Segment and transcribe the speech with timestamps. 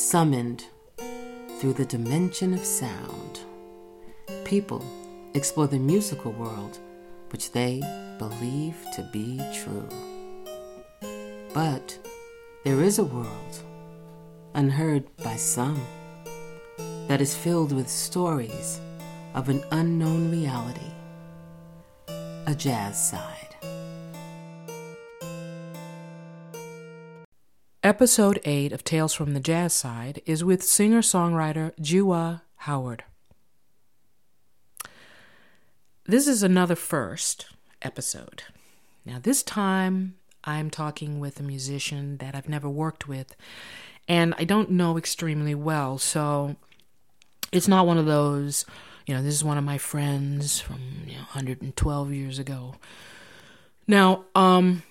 [0.00, 0.64] summoned
[1.58, 3.40] through the dimension of sound.
[4.44, 4.82] People
[5.34, 6.78] explore the musical world
[7.30, 7.80] which they
[8.18, 9.88] believe to be true.
[11.52, 11.98] But
[12.64, 13.62] there is a world,
[14.54, 15.80] unheard by some,
[17.06, 18.80] that is filled with stories
[19.34, 20.92] of an unknown reality,
[22.46, 23.39] a jazz side.
[27.90, 33.02] Episode 8 of Tales from the Jazz Side is with singer songwriter Jiwa Howard.
[36.04, 37.46] This is another first
[37.82, 38.44] episode.
[39.04, 40.14] Now, this time
[40.44, 43.34] I'm talking with a musician that I've never worked with
[44.06, 45.98] and I don't know extremely well.
[45.98, 46.54] So
[47.50, 48.66] it's not one of those,
[49.04, 50.78] you know, this is one of my friends from
[51.08, 52.76] you know, 112 years ago.
[53.88, 54.84] Now, um,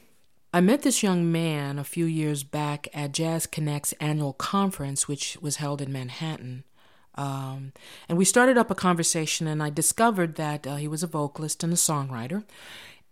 [0.52, 5.38] I met this young man a few years back at Jazz Connect's annual conference, which
[5.42, 6.64] was held in Manhattan.
[7.14, 7.72] Um,
[8.08, 11.64] and we started up a conversation, and I discovered that uh, he was a vocalist
[11.64, 12.46] and a songwriter.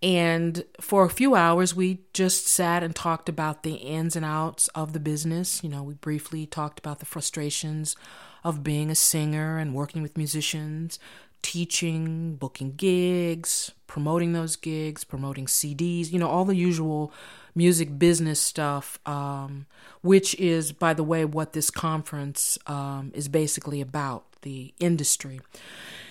[0.02, 4.68] And for a few hours, we just sat and talked about the ins and outs
[4.70, 5.64] of the business.
[5.64, 7.96] You know, we briefly talked about the frustrations
[8.44, 10.98] of being a singer and working with musicians,
[11.42, 17.12] teaching, booking gigs, promoting those gigs, promoting CDs, you know, all the usual
[17.56, 19.66] music business stuff, um,
[20.02, 25.40] which is, by the way, what this conference um, is basically about the industry.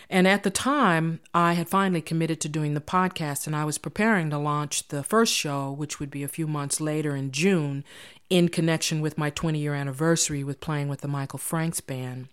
[0.08, 3.78] And at the time, I had finally committed to doing the podcast, and I was
[3.78, 7.84] preparing to launch the first show, which would be a few months later in June,
[8.30, 12.28] in connection with my 20 year anniversary with playing with the Michael Franks Band.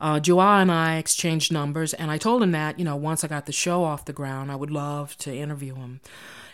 [0.00, 3.46] Uh, and I exchanged numbers, and I told him that, you know, once I got
[3.46, 6.00] the show off the ground, I would love to interview him.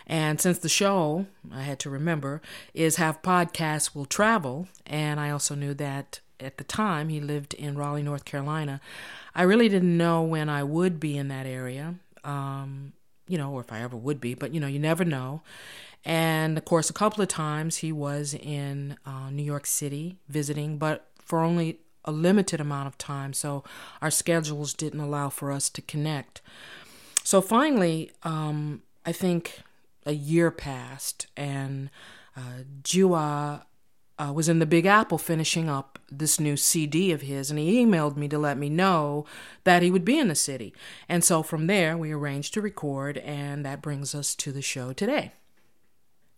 [0.07, 2.41] And since the show, I had to remember,
[2.73, 7.53] is Have Podcasts Will Travel, and I also knew that at the time he lived
[7.53, 8.81] in Raleigh, North Carolina,
[9.35, 12.93] I really didn't know when I would be in that area, um,
[13.27, 15.43] you know, or if I ever would be, but you know, you never know.
[16.03, 20.77] And of course, a couple of times he was in uh, New York City visiting,
[20.77, 23.63] but for only a limited amount of time, so
[24.01, 26.41] our schedules didn't allow for us to connect.
[27.23, 29.61] So finally, um, I think
[30.05, 31.89] a year passed, and
[32.35, 33.63] uh, Jiwa
[34.17, 37.83] uh, was in the Big Apple finishing up this new CD of his, and he
[37.83, 39.25] emailed me to let me know
[39.63, 40.73] that he would be in the city.
[41.07, 44.93] And so from there, we arranged to record, and that brings us to the show
[44.93, 45.31] today.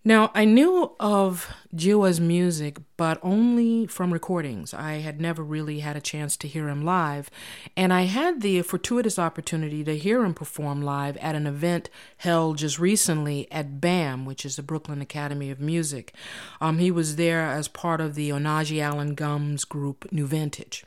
[0.05, 4.73] Now, I knew of Jiwa's music, but only from recordings.
[4.73, 7.31] I had never really had a chance to hear him live,
[7.77, 12.57] and I had the fortuitous opportunity to hear him perform live at an event held
[12.57, 16.13] just recently at BAM, which is the Brooklyn Academy of Music.
[16.59, 20.83] Um, he was there as part of the Onaje Allan Gumbs group New Vintage.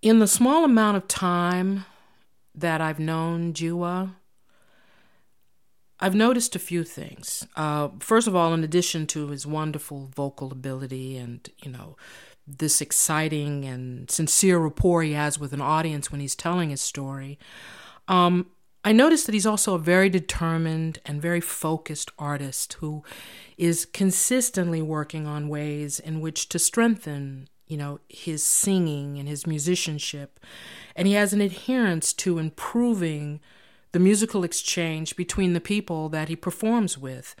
[0.00, 1.86] In the small amount of time
[2.54, 4.12] that I've known Jiwa,
[5.98, 7.46] I've noticed a few things.
[7.56, 11.96] Uh, first of all, in addition to his wonderful vocal ability and, you know,
[12.46, 17.38] this exciting and sincere rapport he has with an audience when he's telling his story,
[18.08, 18.46] um,
[18.84, 23.02] I noticed that he's also a very determined and very focused artist who
[23.58, 29.44] is consistently working on ways in which to strengthen, you know, his singing and his
[29.44, 30.38] musicianship.
[30.94, 33.40] And he has an adherence to improving
[33.92, 37.34] the musical exchange between the people that he performs with.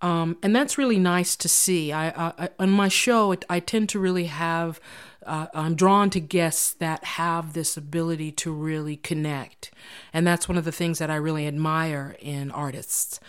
[0.00, 1.92] Um, and that's really nice to see.
[1.92, 4.80] I, I, on my show, I tend to really have,
[5.24, 9.70] uh, I'm drawn to guests that have this ability to really connect.
[10.12, 13.20] And that's one of the things that I really admire in artists.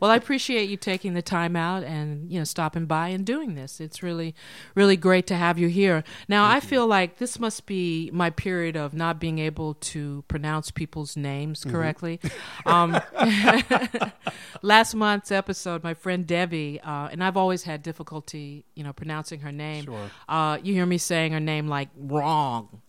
[0.00, 3.54] well, I appreciate you taking the time out and you know stopping by and doing
[3.54, 3.80] this.
[3.80, 4.34] It's really,
[4.74, 6.04] really great to have you here.
[6.28, 6.70] Now, Thank I you.
[6.70, 11.60] feel like this must be my period of not being able to pronounce people's names
[11.60, 11.70] mm-hmm.
[11.70, 12.20] correctly.
[12.66, 12.68] Mm-hmm.
[12.68, 14.12] Um,
[14.62, 19.40] last month's episode, my friend Debbie, uh, and I've always had difficulty, you know, pronouncing
[19.40, 19.84] her name.
[19.84, 20.10] Sure.
[20.28, 22.82] Uh, you hear me saying her name like wrong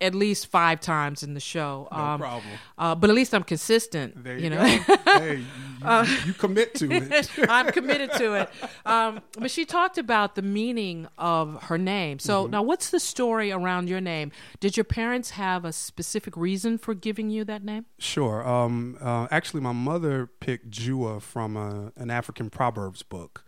[0.00, 1.88] at least five times in the show.
[1.92, 2.52] No um, problem.
[2.78, 4.22] Uh, but at least I'm consistent.
[4.22, 4.62] There you, you know,
[5.04, 5.44] hey, you,
[5.86, 7.30] uh, you, commit to it.
[7.48, 8.50] I'm committed to it.
[8.84, 12.18] Um, but she talked about the meaning of her name.
[12.18, 12.52] So mm-hmm.
[12.52, 14.32] now, what's the story around your name?
[14.60, 17.86] Did your parents have a specific reason for giving you that name?
[17.98, 18.46] Sure.
[18.46, 23.44] Um, uh, actually, my mother picked Jua from a, an African proverbs book,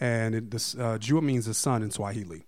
[0.00, 2.46] and it, this uh, Jua means the sun in Swahili.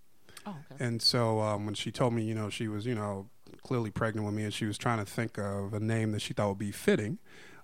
[0.49, 0.85] Oh, okay.
[0.85, 3.29] And so um, when she told me, you know, she was, you know,
[3.63, 6.35] clearly pregnant with me, and she was trying to think of a name that she
[6.35, 7.19] thought would be fitting.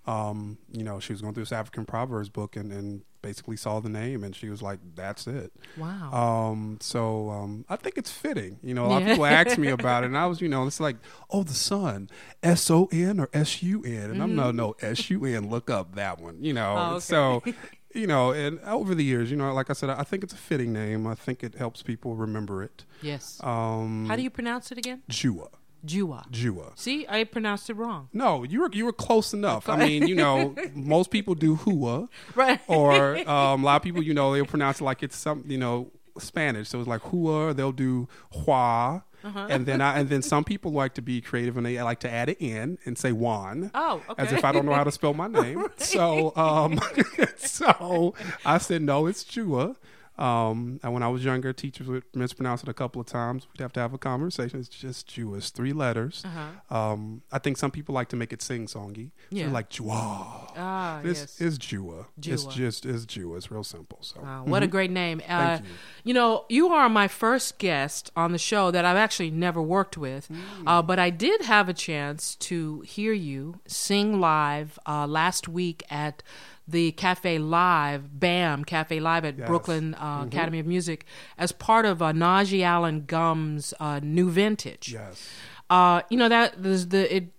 [0.06, 3.80] Um, you know, she was going through this African proverbs book and, and basically saw
[3.80, 6.12] the name, and she was like, "That's it." Wow.
[6.12, 8.58] Um, so um, I think it's fitting.
[8.62, 9.08] You know, a lot yeah.
[9.08, 10.96] of people ask me about it, and I was, you know, it's like,
[11.30, 12.10] "Oh, the sun,
[12.42, 14.22] S O N or S U N," and mm-hmm.
[14.22, 15.48] I'm no, no, S U N.
[15.48, 16.44] Look up that one.
[16.44, 17.00] You know, oh, okay.
[17.00, 17.42] so
[17.94, 20.36] you know, and over the years, you know, like I said, I think it's a
[20.36, 21.06] fitting name.
[21.06, 22.84] I think it helps people remember it.
[23.02, 23.40] Yes.
[23.42, 25.02] Um, How do you pronounce it again?
[25.10, 25.48] Jua.
[25.86, 26.30] Jua.
[26.30, 26.72] Jua.
[26.78, 28.08] See, I pronounced it wrong.
[28.12, 29.68] No, you were you were close enough.
[29.68, 32.60] I mean, you know, most people do hua, right?
[32.68, 35.58] Or um, a lot of people, you know, they'll pronounce it like it's some, you
[35.58, 36.68] know, Spanish.
[36.68, 37.52] So it's like hua.
[37.52, 39.04] They'll do hua.
[39.24, 39.46] Uh-huh.
[39.48, 42.10] And then I and then some people like to be creative and they like to
[42.10, 43.70] add it in and say Juan.
[43.74, 44.22] Oh, okay.
[44.22, 45.60] As if I don't know how to spell my name.
[45.60, 45.80] right.
[45.80, 46.78] So um
[47.36, 49.76] so I said no, it's Jua.
[50.16, 53.48] Um, and when I was younger, teachers would mispronounce it a couple of times.
[53.52, 54.60] We'd have to have a conversation.
[54.60, 56.22] It's just Jewish, three letters.
[56.24, 56.76] Uh-huh.
[56.76, 59.10] Um, I think some people like to make it sing songy.
[59.30, 59.46] Yeah.
[59.46, 60.52] So like Jua.
[60.56, 61.40] Ah, this yes.
[61.40, 62.06] is Jua.
[62.22, 63.38] It's just is Jua.
[63.38, 63.98] It's real simple.
[64.02, 64.64] So wow, what mm-hmm.
[64.64, 65.20] a great name.
[65.28, 65.68] Uh, you.
[66.04, 66.14] you.
[66.14, 70.28] know, you are my first guest on the show that I've actually never worked with,
[70.28, 70.38] mm.
[70.66, 75.82] uh, but I did have a chance to hear you sing live uh, last week
[75.90, 76.22] at
[76.66, 79.46] the Cafe Live, BAM Cafe Live at yes.
[79.46, 80.28] Brooklyn uh, mm-hmm.
[80.28, 81.06] Academy of Music
[81.36, 84.92] as part of uh, Najee Allan Gumbs' uh, New Vintage.
[84.92, 85.28] Yes.
[85.68, 87.30] Uh, you know that the, the it.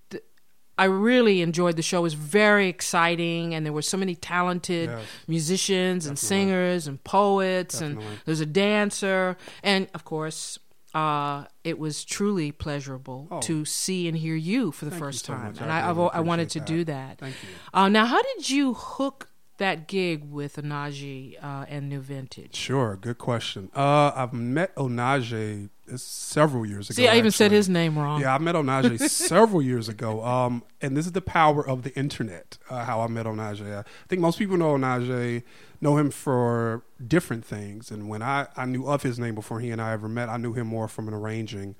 [0.78, 2.00] I really enjoyed the show.
[2.00, 5.06] It was very exciting, and there were so many talented yes.
[5.26, 6.10] musicians Definitely.
[6.10, 8.06] and singers and poets, Definitely.
[8.06, 10.60] and there's a dancer, and of course,
[10.96, 13.42] uh, it was truly pleasurable oh.
[13.42, 15.62] to see and hear you for the Thank first so time, much.
[15.62, 16.68] and I, I, really I, wanted to that.
[16.68, 17.18] do that.
[17.20, 17.50] Thank you.
[17.74, 22.56] Uh, now, how did you hook that gig with Onaje uh, and New Vintage?
[22.56, 23.70] Sure, good question.
[23.76, 26.96] Uh, I've met Onaje several years ago.
[26.96, 27.32] See, I even actually.
[27.32, 28.22] said his name wrong.
[28.22, 30.24] Yeah, I met Onaje several years ago.
[30.24, 32.58] Um, and this is the power of the internet.
[32.70, 33.80] Uh, how I met Onaje.
[33.80, 35.44] I think most people know Onaje,
[35.86, 37.92] know him for different things.
[37.92, 40.38] And when I I knew of his name before he and I ever met, I
[40.38, 41.76] knew him more from an arranging.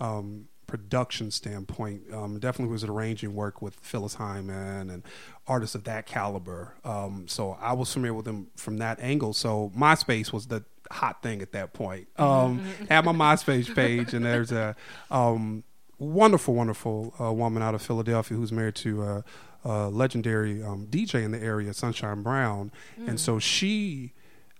[0.00, 5.02] Um, production standpoint, um, definitely was arranging work with Phyllis Hyman and
[5.46, 6.74] artists of that caliber.
[6.84, 9.32] Um, so I was familiar with him from that angle.
[9.32, 12.08] So MySpace was the hot thing at that point.
[12.18, 12.58] Um,
[12.90, 14.76] had my MySpace page, and there's a
[15.10, 15.64] um,
[15.98, 19.24] wonderful, wonderful uh, woman out of Philadelphia who's married to a,
[19.64, 23.08] a legendary um, DJ in the area, Sunshine Brown, Mm.
[23.08, 24.12] and so she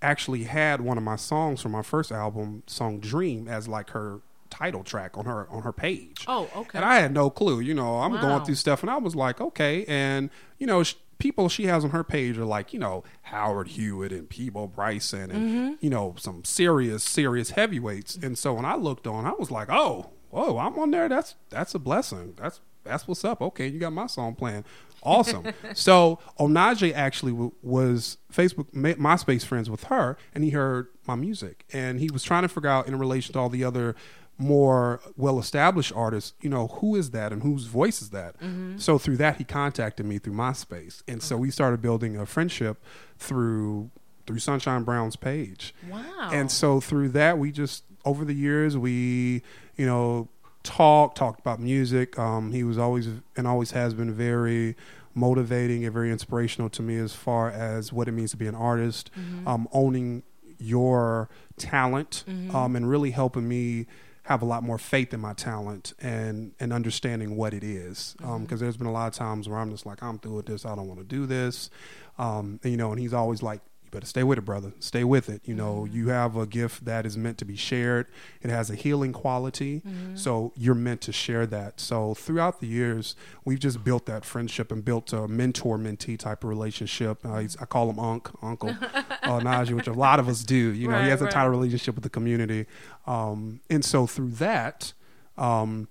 [0.02, 4.20] actually had one of my songs from my first album, song Dream, as like her
[4.50, 6.24] title track on her on her page.
[6.26, 6.78] Oh, okay.
[6.78, 7.60] And I had no clue.
[7.60, 8.20] You know, I'm Wow.
[8.20, 9.84] going through stuff, and I was like, okay.
[9.86, 13.68] And you know, sh- people she has on her page are like, you know, Howard
[13.68, 15.74] Hewitt and Peabo Bryson, and Mm-hmm.
[15.84, 18.16] you know, some serious, serious heavyweights.
[18.16, 21.08] And so when I looked on, I was like, oh, whoa, I'm on there.
[21.08, 22.34] That's that's a blessing.
[22.36, 23.42] That's that's what's up.
[23.42, 24.64] Okay, you got my song playing.
[25.02, 25.46] Awesome.
[25.74, 31.64] so Onaje actually w- was Facebook, MySpace friends with her, and he heard my music,
[31.72, 33.94] and he was trying to figure out in relation to all the other
[34.38, 38.38] more well-established artists, you know, who is that and whose voice is that?
[38.38, 38.78] Mm-hmm.
[38.78, 42.82] So through that, he contacted me through MySpace, and so we started building a friendship
[43.18, 43.90] through
[44.26, 45.74] through Sunshine Brown's page.
[45.90, 46.28] Wow.
[46.30, 49.42] And so through that, we just over the years we,
[49.76, 50.28] you know,
[50.62, 52.18] talked talked about music.
[52.18, 54.76] Um, he was always and always has been very
[55.14, 58.54] motivating and very inspirational to me as far as what it means to be an
[58.54, 59.10] artist,
[59.46, 60.22] um, owning
[60.58, 62.24] your talent,
[62.54, 63.86] um, and really helping me
[64.24, 68.14] have a lot more faith in my talent and and understanding what it is.
[68.18, 68.56] because Mm-hmm.
[68.58, 70.66] there's been a lot of times where I'm just like I'm through with this.
[70.66, 71.70] I don't want to do this.
[72.18, 74.72] Um, and, you know, and he's always like, you better stay with it, brother.
[74.80, 75.40] Stay with it.
[75.44, 75.96] You know, Mm-hmm.
[75.96, 78.06] you have a gift that is meant to be shared.
[78.42, 79.80] It has a healing quality.
[79.86, 80.16] Mm-hmm.
[80.16, 81.80] So you're meant to share that.
[81.80, 86.44] So throughout the years, we've just built that friendship and built a mentor mentee type
[86.44, 87.24] of relationship.
[87.24, 90.54] Uh, I call him Unc, Uncle uh, Najee, which a lot of us do.
[90.54, 91.32] You know, Right, he has a right.
[91.32, 92.66] tight relationship with the community.
[93.06, 94.92] Um, and so through that,
[95.36, 95.88] um,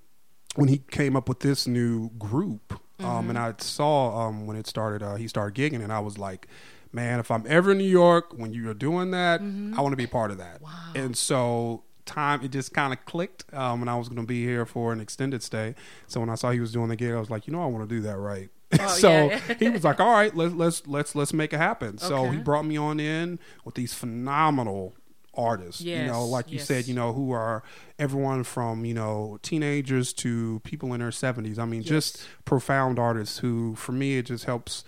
[0.55, 4.65] when he came up with this new group, um, and I saw um, when it
[4.65, 6.47] started, uh, he started gigging, and I was like,
[6.91, 9.97] man, if I'm ever in New York when you are doing that, I want to
[9.97, 10.61] be part of that.
[10.61, 10.71] Wow.
[10.95, 14.43] And so time it just kind of clicked um, and I was going to be
[14.43, 15.75] here for an extended stay.
[16.07, 17.67] So when I saw he was doing the gig, I was like, you know, I
[17.67, 18.49] want to do that right.
[18.79, 19.39] Oh, so yeah.
[19.59, 21.97] he was like, all right, let's let's let's let's make it happen.
[21.97, 24.95] So he brought me on in with these phenomenal
[25.33, 25.81] artists.
[25.81, 26.67] Yes, you know, like you yes.
[26.67, 27.63] said, you know, who are
[27.97, 31.57] everyone from you know teenagers to people in their seventies.
[31.59, 34.83] I mean, just profound artists who, for me, it just helps.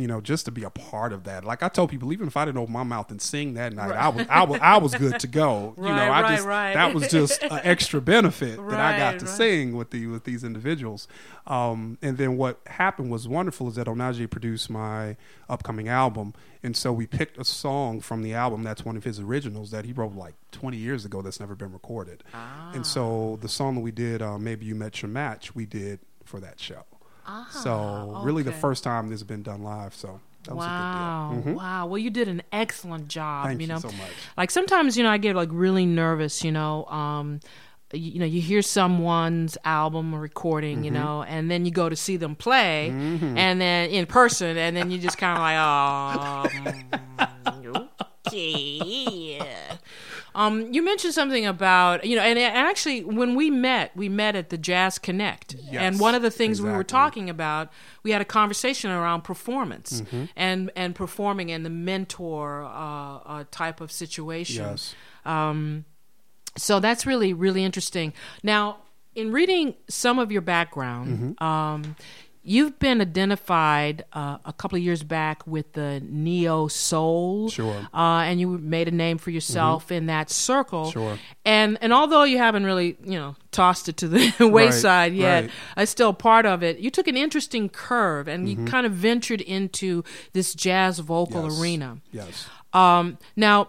[0.00, 1.44] You know, just to be a part of that.
[1.44, 3.92] Like I told people, even if I didn't open my mouth and sing that night,
[3.92, 5.74] I was I was I was good to go.
[5.78, 6.74] you know, I right, just right.
[6.74, 9.34] that was just an extra benefit that I got to right.
[9.34, 11.08] sing with the with these individuals.
[11.46, 15.16] Um, and then what happened was wonderful is that Onaje produced my
[15.48, 19.18] upcoming album, and so we picked a song from the album that's one of his
[19.18, 22.22] originals that he wrote like 20 years ago that's never been recorded.
[22.72, 26.00] And so the song that we did, uh, maybe you met your match, we did
[26.24, 26.84] for that show.
[27.50, 29.94] So really the first time this has been done live.
[29.94, 31.30] So that was Wow.
[31.32, 31.52] a big deal.
[31.54, 31.56] Mhm.
[31.58, 31.86] Wow.
[31.86, 33.46] Well, you did an excellent job.
[33.46, 34.10] Thank you you so much.
[34.36, 36.42] like sometimes you know I get like really nervous.
[36.44, 37.40] You know, um,
[37.92, 40.84] you, know, you hear someone's album or recording, Mm-hmm.
[40.84, 44.76] you know, and then you go to see them play, and then in person, and
[44.76, 45.56] then you just kind of like,
[47.74, 47.88] oh,
[48.28, 49.38] okay.
[50.34, 54.50] Um, you mentioned something about you know, and, actually, when we met, we met at
[54.50, 57.70] the Jazz Connect, and one of the things we were talking about,
[58.02, 60.24] we had a conversation around performance Mm-hmm.
[60.36, 64.64] and and performing and the mentor uh, uh, type of situation.
[64.64, 64.94] Yes.
[65.24, 65.84] Um,
[66.56, 68.12] so that's really really interesting.
[68.42, 68.78] Now,
[69.14, 71.44] in reading some of your background, Mm-hmm.
[71.44, 71.96] um,
[72.42, 77.74] you've been identified uh, a couple of years back with the neo soul, Sure.
[77.74, 77.94] Mm-hmm.
[77.96, 80.90] uh, and you made a name for yourself in that circle.
[80.90, 81.18] Sure.
[81.44, 85.50] And and although you haven't really you know tossed it to the wayside yet, right.
[85.76, 86.78] it's still part of it.
[86.78, 88.64] You took an interesting curve and Mm-hmm.
[88.66, 91.60] you kind of ventured into this jazz vocal Yes.
[91.60, 91.98] arena.
[92.12, 92.46] Yes.
[92.72, 93.68] Um, now,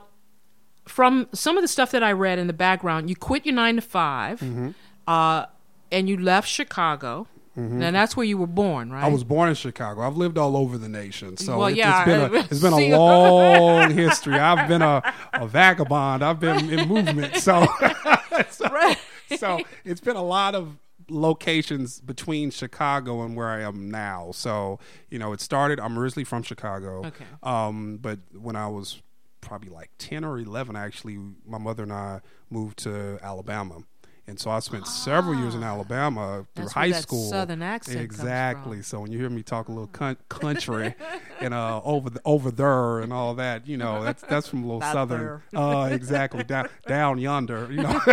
[0.88, 3.76] from some of the stuff that I read in the background, you quit your nine
[3.76, 4.70] to 5 Mm-hmm.
[5.08, 5.46] uh,
[5.92, 7.28] and you left Chicago.
[7.56, 9.04] And that's where you were born, right?
[9.04, 10.02] I was born in Chicago.
[10.02, 12.74] I've lived all over the nation, so Well, it, yeah, has been a, it's been
[12.74, 14.36] a long history.
[14.36, 15.02] I've been a,
[15.34, 16.24] a vagabond.
[16.24, 17.66] I've been in movement, so
[18.50, 18.98] so, Right.
[19.38, 20.78] so it's been a lot of
[21.10, 24.32] locations between Chicago and where I am now.
[24.34, 24.80] So
[25.10, 25.80] you know, it started.
[25.80, 27.26] I'm originally from Chicago, Okay.
[27.44, 29.02] um, but when I was
[29.42, 33.80] probably like ten or eleven, actually, my mother and I moved to Alabama.
[34.32, 36.66] And so I spent several years in Alabama through Ah.
[36.68, 37.30] That's high that school.
[37.30, 38.82] Southern accent exactly.
[38.82, 40.96] So when you hear me talk a little cunt, country
[41.42, 44.68] and uh, over the, over there and all that, you know, that's that's from a
[44.68, 45.42] little southern.
[45.54, 47.68] Uh, exactly down down yonder.
[47.70, 48.00] You know,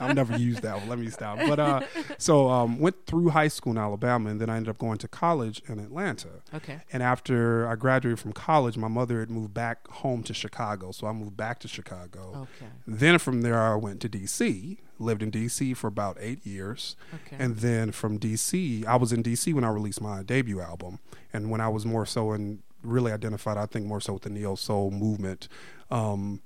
[0.00, 0.76] I've never used that.
[0.80, 0.88] one.
[0.88, 1.38] Let me stop.
[1.38, 1.80] But uh,
[2.18, 5.08] so um, went through high school in Alabama, and then I ended up going to
[5.08, 6.30] college in Atlanta.
[6.52, 6.80] Okay.
[6.92, 11.06] And after I graduated from college, my mother had moved back home to Chicago, so
[11.06, 12.48] I moved back to Chicago.
[12.60, 12.72] Okay.
[12.88, 14.78] Then from there, I went to DC.
[15.00, 17.36] Lived in DC for about eight years, Okay.
[17.42, 20.98] and then from DC, I was in DC when I released my debut album,
[21.32, 24.30] and when I was more so in really identified, I think more so with the
[24.30, 25.48] neo soul movement.
[25.90, 26.40] Um,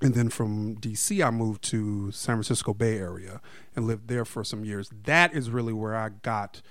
[0.00, 3.40] and then from DC, I moved to San Francisco Bay Area
[3.74, 4.90] and lived there for some years.
[5.04, 6.62] That is really where I got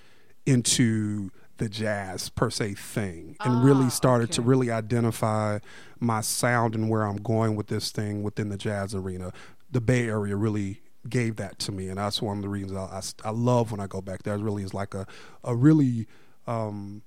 [0.45, 5.59] into the jazz per se thing and really started to really identify
[5.99, 9.33] my sound and where I'm going with this thing within the jazz arena.
[9.71, 13.01] The Bay Area really gave that to me, and that's one of the reasons I,
[13.25, 14.35] I, I love when I go back there.
[14.35, 15.07] It really is like a
[15.43, 16.07] a really
[16.45, 17.01] um,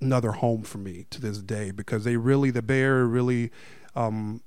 [0.00, 3.50] another home for me to this day because they really the Bay Area really
[3.94, 4.40] um,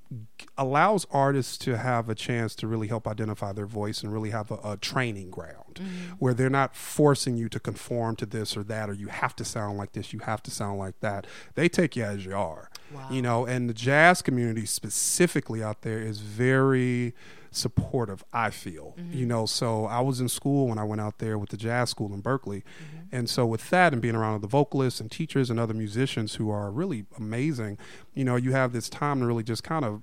[0.58, 4.52] allows artists to have a chance to really help identify their voice and really have
[4.52, 5.82] a, a training ground
[6.18, 9.44] where they're not forcing you to conform to this or that or you have to
[9.44, 11.28] sound like this you have to sound like that.
[11.56, 12.70] They take you as you are
[13.12, 17.14] you know and the jazz community specifically out there is very
[17.52, 19.18] supportive i feel mm-hmm.
[19.18, 21.90] you know so i was in school when i went out there with the jazz
[21.90, 23.16] school in berkeley mm-hmm.
[23.16, 26.50] and so with that and being around the vocalists and teachers and other musicians who
[26.50, 27.78] are really amazing
[28.14, 30.02] you know you have this time to really just kind of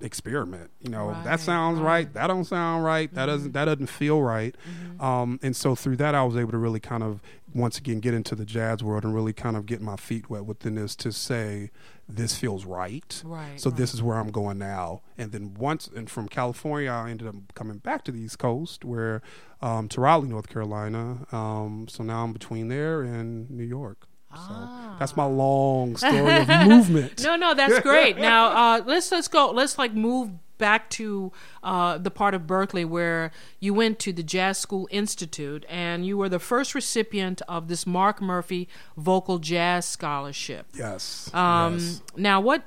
[0.00, 0.70] experiment.
[0.80, 1.84] You know, Right, that sounds right.
[1.86, 2.14] right.
[2.14, 3.12] That don't sound right.
[3.14, 3.52] That doesn't mm-hmm.
[3.52, 4.54] that doesn't feel right.
[5.00, 7.20] Um, and so through that, I was able to really kind of
[7.54, 10.44] once again get into the jazz world and really kind of get my feet wet
[10.44, 11.70] within this to say
[12.08, 13.22] this feels right.
[13.24, 13.76] Right, So right.
[13.78, 15.02] this is where I'm going now.
[15.16, 18.84] And then once and from California, I ended up coming back to the East Coast,
[18.84, 19.22] where
[19.62, 21.26] um, to Raleigh, North Carolina.
[21.32, 24.08] Um, so now I'm between there and New York.
[24.36, 27.22] So that's my long story of movement.
[27.24, 28.16] No, no, that's great.
[28.24, 29.50] Now uh, let's let's go.
[29.50, 34.22] Let's like move back to uh, the part of Berkeley where you went to the
[34.22, 39.84] Jazz School Institute and you were the first recipient of this Mark Murphy Vocal Jazz
[39.84, 40.66] Scholarship.
[40.74, 41.28] Yes.
[41.34, 42.02] Um, yes.
[42.16, 42.64] Now, what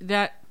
[0.00, 0.42] that?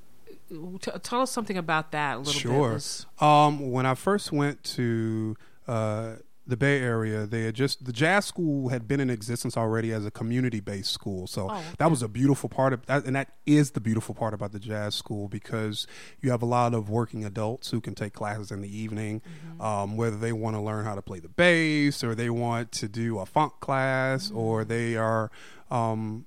[0.50, 2.81] T- tell us something about that a little bit.
[2.81, 3.27] Sure.
[3.27, 5.36] Um, when I first went to
[5.67, 6.12] uh,
[6.47, 10.05] the Bay Area, they had just the jazz school had been in existence already as
[10.05, 11.25] a community-based school.
[11.25, 14.33] So Oh, that was a beautiful part of that, and that is the beautiful part
[14.35, 15.87] about the jazz school because
[16.21, 19.61] you have a lot of working adults who can take classes in the evening, Mm-hmm.
[19.61, 22.87] um, whether they want to learn how to play the bass or they want to
[22.87, 24.37] do a funk class Mm-hmm.
[24.37, 25.31] or they are
[25.71, 26.25] um,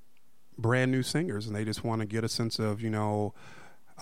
[0.58, 3.32] brand new singers and they just want to get a sense of you know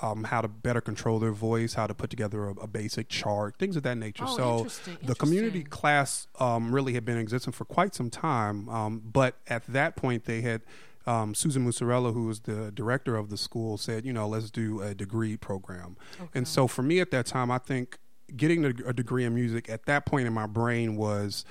[0.03, 3.57] um, how to better control their voice, how to put together a, a basic chart,
[3.59, 4.25] things of that nature.
[4.27, 8.69] Oh, so interesting, the community class um, really had been existing for quite some time,
[8.69, 10.63] um, but at that point they had.
[11.09, 14.83] Um, Susan Muscarella, who was the director of the school, said, "You know, let's do
[14.83, 15.97] a degree program."
[16.35, 18.01] And so, for me at that time, I think
[18.37, 21.45] getting a degree in music at that point in my brain was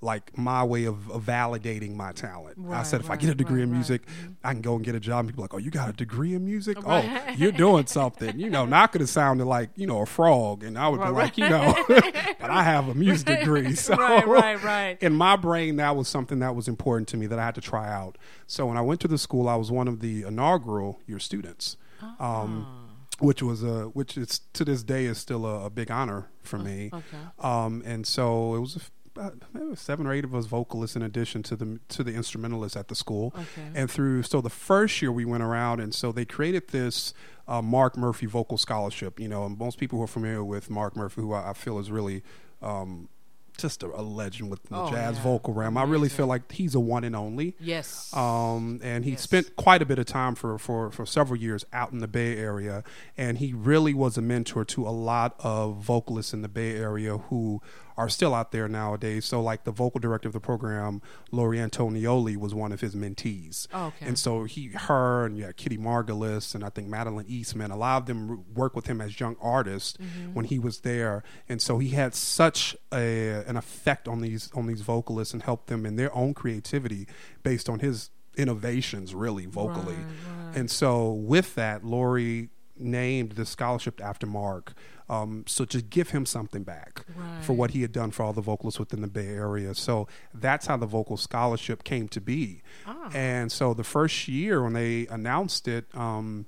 [0.00, 2.56] like my way of, of validating my talent.
[2.70, 3.76] I said, if I get a degree right, in right.
[3.78, 4.02] music,
[4.44, 5.20] I can go and get a job.
[5.20, 6.80] And people are like, oh, you got a degree in music?
[6.84, 7.24] Right.
[7.28, 8.38] Oh, you're doing something.
[8.38, 10.62] You know, now I could have sounded like, you know, a frog.
[10.62, 11.22] And I would Right, be right.
[11.24, 11.74] like, you know,
[12.40, 13.74] but I have a music degree.
[13.74, 14.98] So Right, right, right.
[15.02, 17.60] in my brain, that was something that was important to me that I had to
[17.60, 18.18] try out.
[18.46, 21.76] So when I went to the school, I was one of the inaugural year students.
[22.20, 22.84] Um,
[23.20, 26.56] which was a which is to this day is still a, a big honor for
[26.56, 26.90] me.
[26.92, 27.02] okay.
[27.40, 30.96] Um, and so it was a f- about maybe seven or eight of us vocalists
[30.96, 33.32] in addition to the to the instrumentalists at the school.
[33.34, 33.68] Okay.
[33.74, 37.14] And through so the first year we went around, and so they created this
[37.46, 39.18] uh, Mark Murphy Vocal Scholarship.
[39.20, 41.78] You know, and most people who are familiar with Mark Murphy, who I, I feel
[41.78, 42.22] is really.
[42.62, 43.08] Um,
[43.56, 45.22] just a, a legend with the Oh, jazz yeah.
[45.24, 45.76] vocal realm.
[45.76, 47.56] I really feel like he's a one and only.
[47.58, 48.14] Yes.
[48.14, 49.22] Um, and he Yes.
[49.22, 52.36] spent quite a bit of time for, for, for several years out in the Bay
[52.36, 52.84] Area.
[53.16, 57.18] And he really was a mentor to a lot of vocalists in the Bay Area
[57.18, 57.60] who
[57.98, 59.26] are still out there nowadays.
[59.26, 63.66] So, like the vocal director of the program, Laurie Antonioli, was one of his mentees.
[63.74, 64.06] Oh, okay.
[64.06, 67.96] And so he, her, and yeah, Kitty Margolis, and I think Madeline Eastman, a lot
[68.02, 70.34] of them worked with him as young artists Mm-hmm.
[70.34, 71.22] when he was there.
[71.48, 75.66] And so he had such a, an effect on these on these vocalists and helped
[75.66, 77.06] them in their own creativity
[77.42, 79.94] based on his innovations, really vocally.
[79.96, 80.56] Right, right.
[80.56, 84.72] And so with that, Laurie named the scholarship after Mark.
[85.10, 87.04] Um, so to give him something back
[87.40, 89.74] for what he had done for all the vocalists within the Bay Area.
[89.74, 92.60] So that's how the vocal scholarship came to be.
[92.86, 93.10] Ah.
[93.14, 96.44] And so the first year when they announced it, um,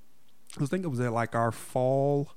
[0.60, 2.32] I think it was at like our fall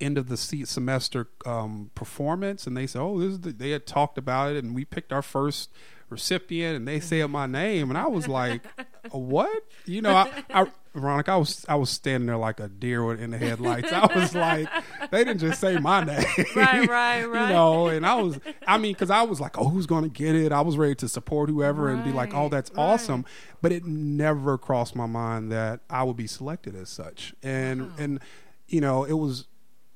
[0.00, 3.86] end of the semester um, performance, and they said, "Oh, this is the, they had
[3.86, 5.70] talked about it, and we picked our first
[6.08, 8.62] recipient, and they said my name, and I was like,
[9.10, 9.64] what?
[9.86, 10.66] You know, I, I
[10.96, 13.92] Veronica, I was I was standing there like a deer in the headlights.
[13.92, 14.68] I was like,
[15.10, 16.24] they didn't just say my name,
[16.56, 17.48] Right, right, right.
[17.48, 20.08] You know, and I was, I mean, because I was like, oh, who's going to
[20.08, 20.52] get it?
[20.52, 22.82] I was ready to support whoever and be like, oh, that's right.
[22.82, 23.24] awesome,
[23.60, 28.20] but it never crossed my mind that I would be selected as such, and and
[28.66, 29.46] you know, it was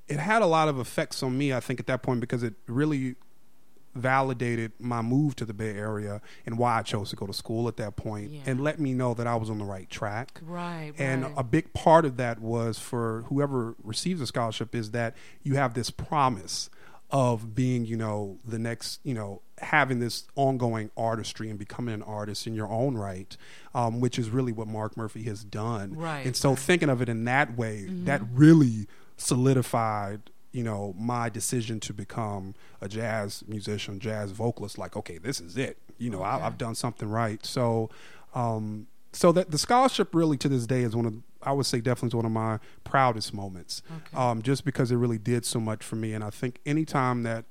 [0.07, 2.55] it had a lot of effects on me, I think, at that point because it
[2.67, 3.15] really
[3.95, 7.67] validated my move to the Bay Area and why I chose to go to school
[7.69, 8.41] at that point Yeah.
[8.47, 10.41] and let me know that I was on the right track.
[10.43, 11.33] Right, And right.
[11.37, 15.75] a big part of that was for whoever receives a scholarship is that you have
[15.75, 16.71] this promise
[17.13, 22.03] of being, you know, the next, you know, having this ongoing artistry and becoming an
[22.03, 23.37] artist in your own right,
[23.75, 25.95] um, which is really what Mark Murphy has done.
[25.97, 26.57] Right, And so right.
[26.59, 26.65] Mm-hmm.
[26.67, 30.21] thinking of it in that way, that really solidified
[30.53, 35.57] you know my decision to become a jazz musician jazz vocalist like okay this is
[35.57, 36.45] it you know I, Okay.
[36.45, 37.89] i've done something right so
[38.35, 41.81] um so that the scholarship really to this day is one of i would say
[41.81, 44.17] definitely is one of my proudest moments Okay.
[44.17, 47.45] um just because it really did so much for me and i think anytime that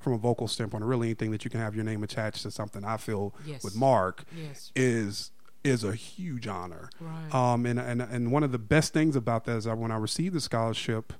[0.00, 2.50] from a vocal standpoint or really anything that you can have your name attached to
[2.50, 3.62] something i feel Yes.
[3.62, 4.72] with mark Yes.
[4.74, 5.30] is
[5.64, 6.88] is a huge honor.
[7.00, 7.34] Right.
[7.34, 9.96] Um, and, and and one of the best things about that is that when I
[9.96, 11.12] received the scholarship,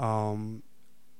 [0.00, 0.62] um,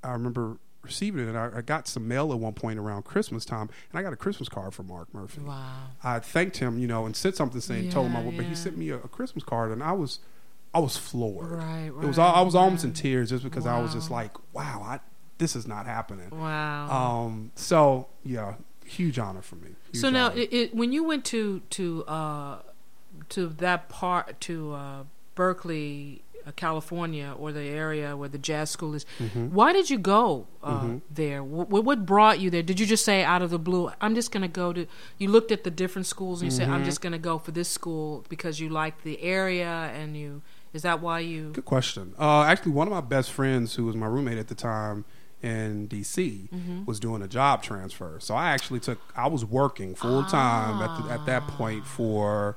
[0.02, 3.44] I remember receiving it, and I, I got some mail at one point around Christmas
[3.44, 5.42] time, and I got a Christmas card from Mark Murphy.
[5.42, 5.88] Wow.
[6.02, 8.46] I thanked him, you know, and said something saying, told him I Yeah, would, but
[8.46, 10.20] he sent me a, a Christmas card, and I was
[10.72, 11.50] I was floored.
[11.50, 12.18] Right, right It was.
[12.18, 15.00] I was almost in tears just because I was just like, wow, I,
[15.38, 16.30] this is not happening.
[16.30, 17.24] Wow.
[17.26, 17.52] Um.
[17.56, 19.70] So yeah, huge honor for me.
[19.92, 22.58] Huge so now, it, it, when you went to to uh,
[23.30, 26.22] to that part to uh, Berkeley,
[26.56, 29.48] California, or the area where the jazz school is, Mm-hmm.
[29.54, 31.42] why did you go uh, there?
[31.42, 32.62] What, what brought you there?
[32.62, 34.86] Did you just say out of the blue, "I'm just going to go to"?
[35.18, 36.74] You looked at the different schools and you said, Mm-hmm.
[36.74, 40.42] "I'm just going to go for this school because you like the area," and you
[40.72, 41.50] is that why you?
[41.52, 42.14] Good question.
[42.18, 45.04] Uh, actually, one of my best friends, who was my roommate at the time
[45.42, 46.84] in DC, Mm-hmm.
[46.84, 48.18] was doing a job transfer.
[48.20, 48.98] So I actually took.
[49.16, 52.56] I was working full time at the, at that point for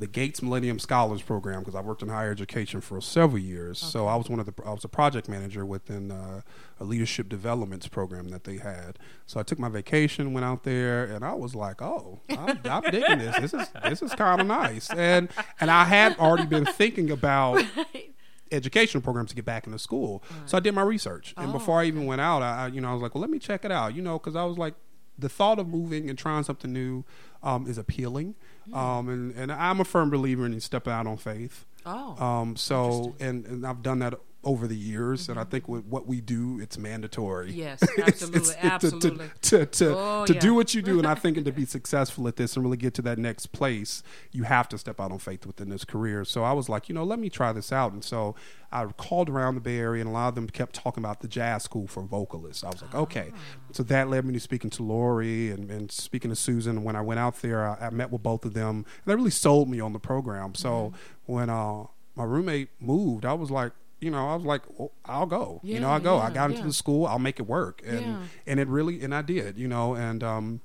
[0.00, 3.78] the Gates Millennium Scholars Program because I worked in higher education for several years.
[3.78, 4.54] So I was one of the.
[4.66, 6.40] I was a project manager within uh,
[6.80, 8.98] a leadership developments program that they had.
[9.26, 12.82] So I took my vacation, went out there, and I was like, "Oh, I'm, I'm
[12.90, 13.36] digging this.
[13.38, 15.28] This is this is kind of nice." And
[15.60, 17.64] and I had already been thinking about
[18.52, 20.22] educational programs to get back into school.
[20.46, 22.80] So I did my research, and Oh, before I even went out, I I- you
[22.80, 24.58] know I was like, well, let me check it out, you know, because I was
[24.58, 24.74] like,
[25.20, 27.04] the thought of moving and trying something new
[27.42, 28.34] um, is appealing,
[28.66, 28.74] Hmm.
[28.74, 31.64] um, and and I'm a firm believer in stepping out on faith.
[31.86, 35.50] Oh, Um, so and and I've done that over the years, and I Mm-hmm.
[35.50, 37.52] think with what we do, it's mandatory.
[37.52, 39.30] Yes, It's- absolutely, it's- to- to- absolutely.
[39.42, 40.40] To to, Oh, to yeah.
[40.40, 42.78] do what you do, and I think and to be successful at this and really
[42.78, 46.24] get to that next place, you have to step out on faith within this career.
[46.24, 48.34] So I was like, you know, let me try this out, and so
[48.72, 51.28] I called around the Bay Area, and a lot of them kept talking about the
[51.28, 52.64] jazz school for vocalists.
[52.64, 53.38] I was like, okay, Ah.
[53.72, 56.82] so that led me to speaking to Laurie and, and speaking to Susan.
[56.82, 59.30] When I went out there, I, I met with both of them, and they really
[59.30, 60.54] sold me on the program.
[60.54, 61.32] So Mm-hmm.
[61.32, 61.84] when uh,
[62.16, 63.72] my roommate moved, I was like.
[64.00, 65.60] You know, I was like, well, I'll go.
[65.62, 66.18] you know, Yeah, I go.
[66.18, 66.68] I got into yeah.
[66.68, 67.06] the school.
[67.06, 67.82] I'll make it work.
[67.86, 68.18] And Yeah.
[68.46, 69.58] and it really and I did.
[69.58, 70.60] You know, and um,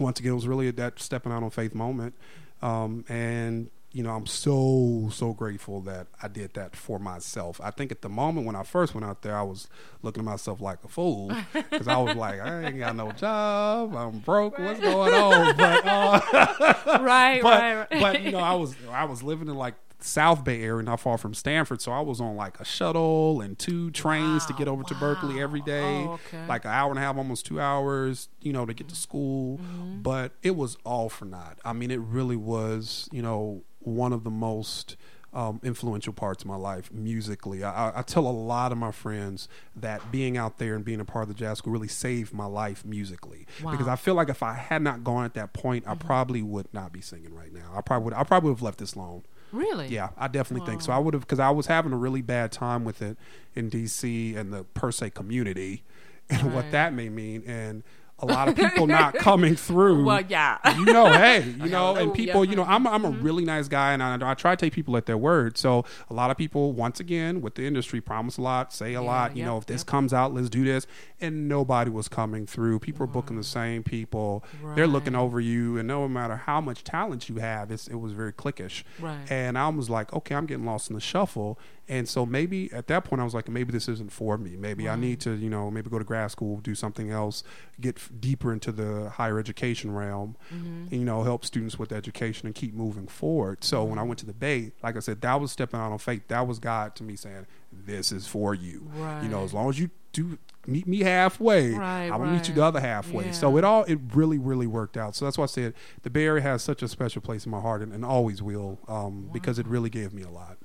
[0.00, 2.14] once again, it was really that stepping out on faith moment.
[2.62, 7.60] Um, and you know, I'm so so grateful that I did that for myself.
[7.62, 9.68] I think at the moment when I first went out there, I was
[10.02, 13.94] looking at myself like a fool because I was like, I ain't got no job.
[13.94, 14.58] I'm broke.
[14.58, 15.56] What's going on?
[15.56, 16.20] But uh,
[17.02, 18.00] right, but right, right.
[18.00, 19.74] but you know, I was I was living in like
[20.04, 23.58] South Bay area, not far from Stanford, so I was on like a shuttle and
[23.58, 26.46] two trains to get over to Berkeley every day, Oh, okay.
[26.46, 29.58] like an hour and a half, almost two hours, you know, to get to school.
[29.58, 30.02] Mm-hmm.
[30.02, 31.58] But it was all for naught.
[31.64, 34.96] I mean, it really was, you know, one of the most
[35.32, 37.64] um, influential parts of my life musically.
[37.64, 41.04] I, I- tell a lot of my friends that being out there and being a
[41.04, 43.72] part of the jazz school really saved my life musically Wow.
[43.72, 46.72] because I feel like if I had not gone at that point, I probably would
[46.72, 47.72] not be singing right now.
[47.74, 48.14] I probably would.
[48.14, 49.24] I probably would have left this alone.
[49.54, 49.88] Really?
[49.88, 50.92] Yeah, I definitely think so.
[50.92, 53.16] I would have because I was having a really bad time with it
[53.54, 55.82] in DC and the per se community
[56.30, 57.82] and what that may mean and
[58.20, 60.04] a lot of people not coming through.
[60.04, 60.58] Well, yeah.
[60.76, 63.22] you know, hey, you know, and Oh, people, you know, I'm I'm a mm-hmm.
[63.22, 65.56] really nice guy, and I, I try to take people at their word.
[65.56, 68.92] So a lot of people, once again, with the industry, promise a lot, say a
[68.92, 69.36] Yeah, lot.
[69.36, 69.86] You yep, know, if this yep.
[69.86, 70.86] comes out, let's do this,
[71.20, 72.80] and nobody was coming through.
[72.80, 74.44] People are booking the same people.
[74.74, 78.12] They're looking over you, and no matter how much talent you have, it's, it was
[78.12, 78.82] very cliquish.
[78.98, 79.30] Right.
[79.30, 81.58] And I was like, okay, I'm getting lost in the shuffle.
[81.88, 84.56] And so maybe at that point, I was like, maybe this isn't for me.
[84.56, 87.42] Maybe I need to, you know, maybe go to grad school, do something else,
[87.80, 92.46] get f- deeper into the higher education realm, and, you know, help students with education
[92.46, 93.62] and keep moving forward.
[93.64, 95.98] So when I went to the Bay, like I said, that was stepping out on
[95.98, 96.22] faith.
[96.28, 98.90] That was God to me saying, this is for you.
[99.22, 102.54] You know, as long as you do meet me halfway, Right, I will meet you
[102.54, 103.24] the other halfway.
[103.32, 105.16] So it all, it really, really worked out.
[105.16, 107.60] So that's why I said the Bay Area has such a special place in my
[107.60, 110.56] heart and, and always will um, because it really gave me a lot.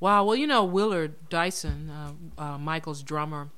[0.00, 0.24] Wow.
[0.24, 3.48] Well, you know Willard Dyson, uh, uh, Michael's drummer.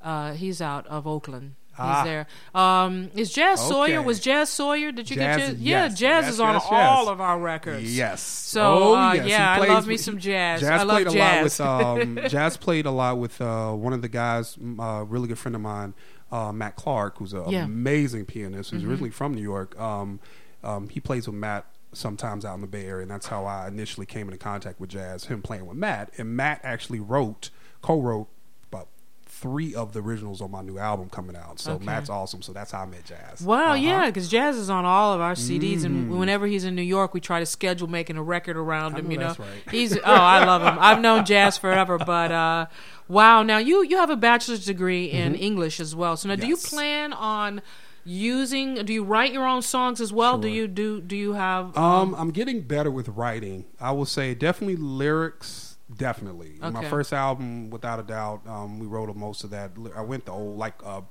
[0.00, 1.54] Uh, he's out of Oakland.
[1.68, 2.04] He's Ah.
[2.04, 2.26] there.
[2.54, 4.02] Um, is Jaz Sawyer?
[4.02, 4.92] Was Jaz Sawyer?
[4.92, 5.60] Did you Jazz- get Jazz?
[5.60, 7.96] Yeah, yes, Jazz yes, is on yes, all of our records.
[7.96, 8.20] Yes.
[8.20, 10.60] So, Oh, uh, yeah, I plays love me some jazz.
[10.60, 13.94] Jazz I love played a lot with um, Jazz played a lot with uh, one
[13.94, 15.94] of the guys, a really good friend of mine,
[16.30, 17.60] uh, Matt Clark, who's an Yeah.
[17.62, 17.72] Mm-hmm.
[17.72, 19.78] amazing pianist, who's originally from New York.
[19.80, 20.20] Um,
[20.62, 23.68] um, he plays with Matt sometimes out in the Bay Area, and that's how I
[23.68, 25.24] initially came into contact with jazz.
[25.24, 27.50] Him playing with Matt, and Matt actually wrote,
[27.82, 28.28] co-wrote
[28.70, 28.88] about
[29.26, 31.58] three of the originals on my new album coming out.
[31.58, 31.84] So Okay.
[31.84, 32.42] Matt's awesome.
[32.42, 33.42] So that's how I met Jazz.
[33.42, 33.74] Wow, Uh-huh.
[33.74, 35.86] yeah, because Jazz is on all of our CDs, Mm-hmm.
[35.86, 38.98] and whenever he's in New York, we try to schedule making a record around I
[39.00, 39.06] him.
[39.06, 39.48] know you know, right.
[39.70, 40.76] he's oh, I love him.
[40.80, 42.66] I've known Jazz forever, but uh,
[43.08, 46.16] wow, now you you have a bachelor's degree in English as well.
[46.16, 46.74] So now, do you Mm-hmm.
[46.76, 47.60] Plan on
[48.04, 48.74] using?
[48.84, 50.38] Do you write your own songs as well?
[50.38, 51.76] Do you do do you have?
[51.76, 53.64] Um, I'm getting better with writing.
[53.80, 55.68] I will say definitely lyrics.
[55.94, 59.72] Definitely, my first album, without a doubt, um, we wrote most of that.
[59.94, 61.02] I went the old like uh,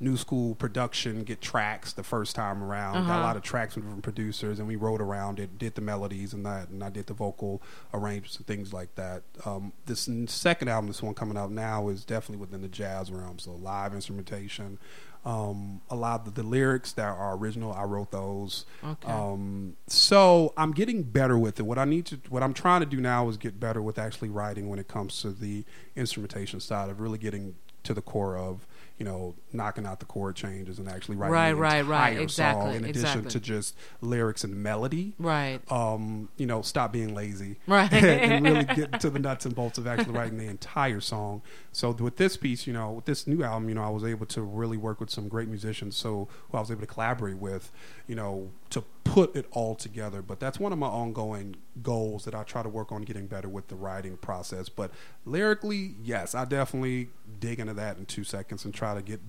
[0.00, 2.94] new school production, get tracks the first time around.
[2.94, 3.22] Got a Uh-huh.
[3.22, 6.44] lot of tracks from different producers, and we wrote around it, did the melodies and
[6.44, 7.62] that, and I did the vocal
[7.94, 9.22] arrangements and things like that.
[9.44, 13.38] Um, this second album, this one coming out now, is definitely within the jazz realm,
[13.38, 14.78] so live instrumentation.
[15.26, 18.64] Um, a lot of the, lyrics that are original, I wrote those.
[18.84, 19.10] Okay.
[19.10, 21.64] Um, so I'm getting better with it.
[21.64, 24.28] What I need to, what I'm trying to do now is get better with actually
[24.28, 25.64] writing when it comes to the
[25.96, 30.36] instrumentation side of really getting to the core of, you know, knocking out the chord
[30.36, 32.08] changes and actually writing Right, the right, right.
[32.12, 33.30] entire Exactly, song in addition exactly.
[33.30, 35.14] to just lyrics and melody.
[35.18, 35.60] Right.
[35.70, 37.92] Um, you know, stop being lazy, Right.
[37.92, 41.42] and really get to the nuts and bolts of actually writing the entire song.
[41.72, 44.26] So with this piece, you know, with this new album, you know, I was able
[44.26, 47.70] to really work with some great musicians, so who I was able to collaborate with,
[48.06, 50.22] you know, to put it all together.
[50.22, 53.48] But that's one of my ongoing goals that I try to work on getting better
[53.48, 54.68] with the writing process.
[54.68, 54.90] But
[55.24, 57.08] lyrically, yes, I definitely
[57.40, 59.20] dig into that in two seconds and try to get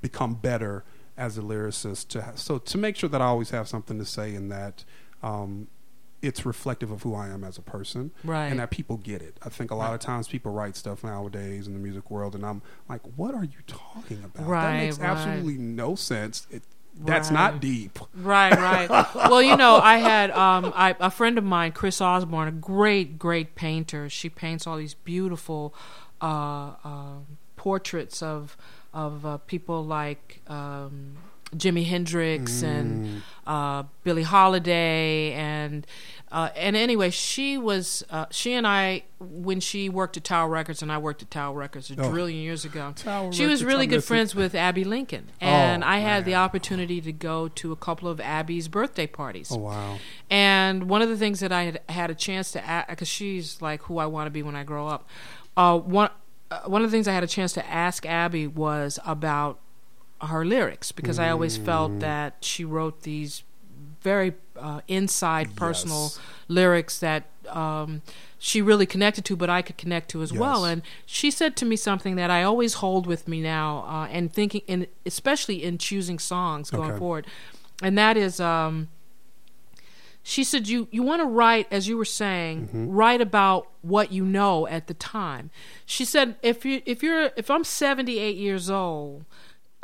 [0.00, 0.84] become better
[1.16, 4.34] as a lyricist to so to make sure that I always have something to say
[4.34, 4.84] and that
[5.22, 5.68] um,
[6.24, 8.46] it's reflective of who I am as a person, Right.
[8.46, 9.38] And that people get it.
[9.42, 12.44] I think a lot of times people write stuff nowadays in the music world, and
[12.46, 14.46] I'm like, "What are you talking about?
[14.46, 15.10] Right, that makes right.
[15.10, 16.46] absolutely no sense.
[16.50, 16.62] It,
[16.96, 17.34] that's Right.
[17.52, 18.88] not deep." Right, right.
[19.14, 23.18] well, you know, I had um, I, a friend of mine, Chris Osborne, a great,
[23.18, 24.08] great painter.
[24.08, 25.74] She paints all these beautiful
[26.22, 27.14] uh, uh,
[27.56, 28.56] portraits of
[28.92, 31.16] of uh, people like um,
[31.56, 35.86] Jimi Hendrix and uh, Billie Holiday and
[36.32, 40.82] uh, and anyway, she was uh, she and I when she worked at Tower Records
[40.82, 42.10] and I worked at Tower Records a Oh.
[42.10, 42.92] trillion years ago.
[42.96, 44.08] Tower she was really good miss it.
[44.08, 48.08] friends with Abbey Lincoln, and Oh, I had the opportunity to go to a couple
[48.08, 49.52] of Abbey's birthday parties.
[49.52, 49.98] Oh wow!
[50.28, 53.62] And one of the things that I had had a chance to ask, because she's
[53.62, 55.08] like who I want to be when I grow up.
[55.56, 56.10] Uh, one
[56.50, 59.60] uh, one of the things I had a chance to ask Abbey was about
[60.26, 61.64] her lyrics because I always Mm.
[61.64, 63.42] felt that she wrote these
[64.02, 66.20] very uh, inside personal Yes.
[66.48, 68.02] lyrics that um,
[68.38, 70.64] she really connected to, but I could connect to as well.
[70.64, 74.32] And she said to me something that I always hold with me now, uh, and
[74.32, 76.98] thinking, and especially in choosing songs going Okay.
[76.98, 77.26] forward,
[77.82, 78.40] and that is.
[78.40, 78.88] Um,
[80.22, 82.90] she said you you want to write as you were saying Mm-hmm.
[82.90, 85.50] write about what you know at the time
[85.84, 89.26] she said if you if you're if i'm 78 years old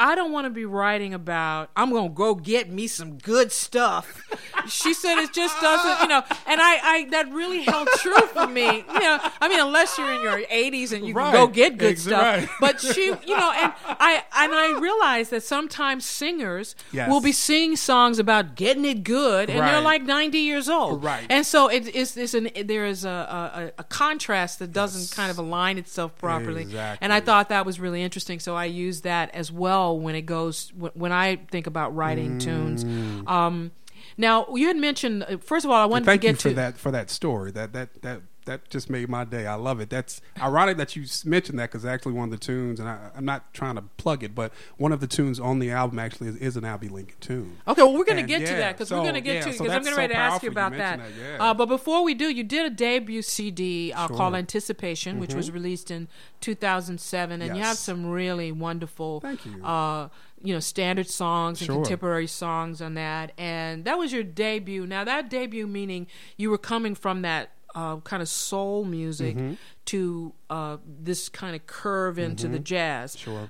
[0.01, 4.23] i don't want to be writing about i'm gonna go get me some good stuff.
[4.69, 8.47] She said it just doesn't you know and i i that really held true for
[8.47, 9.19] me you know.
[9.41, 12.49] I mean unless you're in your 80s and you can go get good Ex- stuff
[12.61, 13.73] but she you know and
[14.11, 17.09] i and i realize that sometimes singers Yes.
[17.09, 21.27] will be singing songs about getting it good and they're like 90 years old Right.
[21.31, 25.15] and so it, it's, it's an there is a, a, a contrast that doesn't Yes.
[25.15, 27.05] kind of align itself properly Exactly.
[27.05, 30.23] and i thought that was really interesting so i use that as well when it
[30.23, 33.29] goes when, i think about writing tunes Mm.
[33.29, 33.71] um
[34.17, 36.49] now you had mentioned uh, first of all i wanted Thank to you get for
[36.51, 37.51] to that for that story.
[37.53, 39.47] That that that that just made my day.
[39.47, 39.91] I love it.
[39.91, 43.25] That's ironic that you mentioned that because actually one of the tunes, and I, I'm
[43.25, 46.37] not trying to plug it, but one of the tunes on the album actually is,
[46.37, 47.59] is an Abbey Lincoln tune.
[47.69, 49.41] Okay, well, we're going to get to that because so, we're going to get yeah,
[49.43, 50.99] to so because I'm going so to ask powerful you you about that.
[50.99, 51.51] that, yeah.
[51.51, 54.17] uh, but before we do, you did a debut CD uh, Sure.
[54.17, 56.09] called Anticipation, which was released in
[56.41, 59.65] 2007, and you have some really wonderful, Thank you.
[59.65, 60.09] Uh,
[60.43, 61.77] you know, standard songs and Sure.
[61.77, 64.87] contemporary songs on that, and that was your debut.
[64.87, 67.51] Now, that debut meaning you were coming from that.
[67.75, 69.55] Uh, kind of soul music Mm-hmm.
[69.87, 73.49] to uh, this kind of curve into the jazz Sure.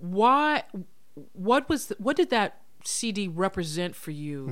[0.00, 0.64] why
[1.32, 4.48] what was the, what did that CD represent for you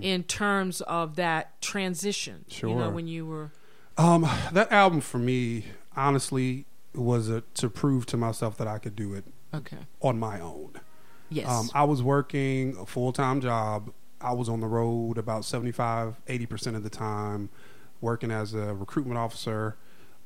[0.00, 2.70] in terms of that transition Sure.
[2.70, 2.94] you know Mm.
[2.94, 3.50] When you were
[3.98, 5.66] Um, that album for me,
[5.96, 10.40] honestly, was a, to prove to myself that I could do it okay on my
[10.40, 10.80] own.
[11.30, 13.92] yes Um, I was working a full time job.
[14.24, 17.50] I was on the road about 75, 80% of the time,
[18.00, 19.76] working as a recruitment officer,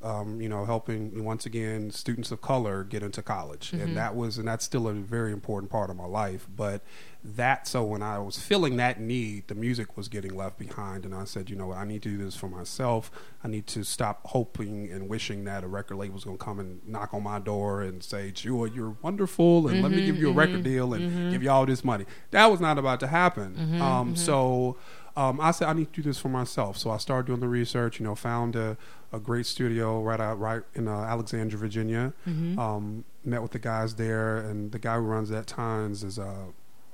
[0.01, 3.73] um, you know, helping, once again, students of color get into college.
[3.73, 3.93] And mm-hmm.
[3.95, 6.47] that was, and that's still a very important part of my life.
[6.55, 6.83] But
[7.21, 11.03] that, so when I was feeling that need, the music was getting left behind.
[11.03, 13.11] And I said, you know I need to do this for myself.
[13.43, 16.59] I need to stop hoping and wishing that a record label was going to come
[16.59, 19.67] and knock on my door and say, Jewel, you're wonderful.
[19.67, 21.83] And let me mm-hmm, give you a record mm-hmm, deal and give you all this
[21.83, 22.05] money.
[22.31, 23.81] That was not about to happen.
[23.81, 24.77] um, So,
[25.19, 26.77] um, I said I need to do this for myself.
[26.77, 27.99] So I started doing the research.
[27.99, 28.77] You know, found a,
[29.11, 32.13] a great studio right out right in uh, Alexandria, Virginia.
[32.57, 36.47] Um, met with the guys there, and the guy who runs that Times is a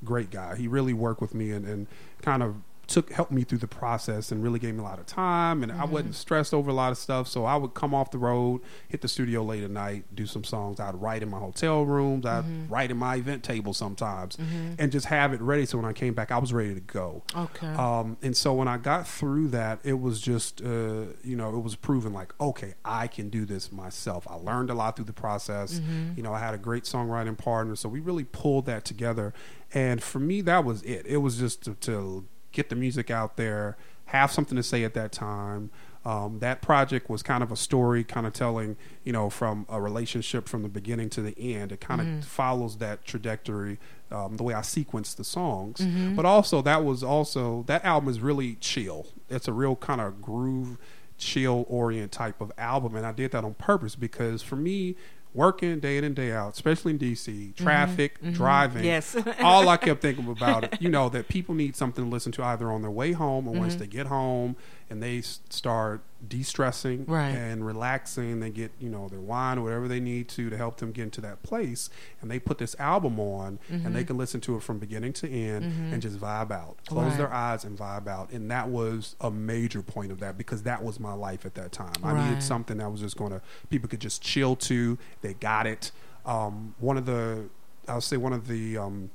[0.04, 0.56] great guy.
[0.56, 1.88] He really worked with me and, and
[2.22, 2.56] kind of
[2.88, 5.72] took helped me through the process and really gave me a lot of time and
[5.72, 5.92] I Mm-hmm.
[5.92, 9.02] wasn't stressed over a lot of stuff so I would come off the road hit
[9.02, 12.44] the studio late at night do some songs I'd write in my hotel rooms I'd
[12.46, 12.74] Mm-hmm.
[12.74, 14.38] write in my event table sometimes
[14.80, 17.24] and just have it ready so when I came back I was ready to go
[17.36, 17.68] Okay.
[17.68, 21.62] um, and so when I got through that, it was just, uh, you know, it
[21.64, 24.28] was proven like, okay, I can do this myself.
[24.30, 25.82] I learned a lot through the process.
[26.16, 29.34] You know, I had a great songwriting partner, so we really pulled that together.
[29.74, 31.06] And for me, that was it.
[31.06, 34.94] It was just to, to get the music out there, have something to say at
[34.96, 35.70] that time.
[36.06, 39.82] Um, that project was kind of a story, kind of telling, you know, from a
[39.82, 41.72] relationship from the beginning to the end.
[41.72, 43.80] It kind of follows that trajectory,
[44.12, 45.80] um, the way I sequenced the songs.
[46.16, 49.08] But also, that was also that album is really chill.
[49.32, 50.78] It's a real kind of groove,
[51.18, 54.96] chill orient type of album, and I did that on purpose because for me.
[55.36, 58.86] Working day in and day out, especially in DC, traffic, driving.
[58.86, 59.16] Yes.
[59.42, 62.44] all I kept thinking about it, you know, that people need something to listen to
[62.44, 63.60] either on their way home or Mm-hmm.
[63.60, 64.56] once they get home
[64.90, 67.30] and they start de-stressing Right.
[67.30, 68.40] and relaxing.
[68.40, 71.04] They get, you know, their wine or whatever they need to to help them get
[71.04, 71.90] into that place.
[72.22, 75.30] And they put this album on and they can listen to it from beginning to
[75.30, 77.10] end and just vibe out, close Mm-hmm.
[77.10, 77.18] Right.
[77.18, 78.32] their eyes and vibe out.
[78.32, 81.72] And that was a major point of that because that was my life at that
[81.72, 81.94] time.
[82.04, 82.28] I Right.
[82.28, 84.98] needed something that was just going to, people could just chill to.
[85.22, 85.92] They got it.
[86.26, 87.46] Um, one of the,
[87.88, 89.12] I'll say one of the, um,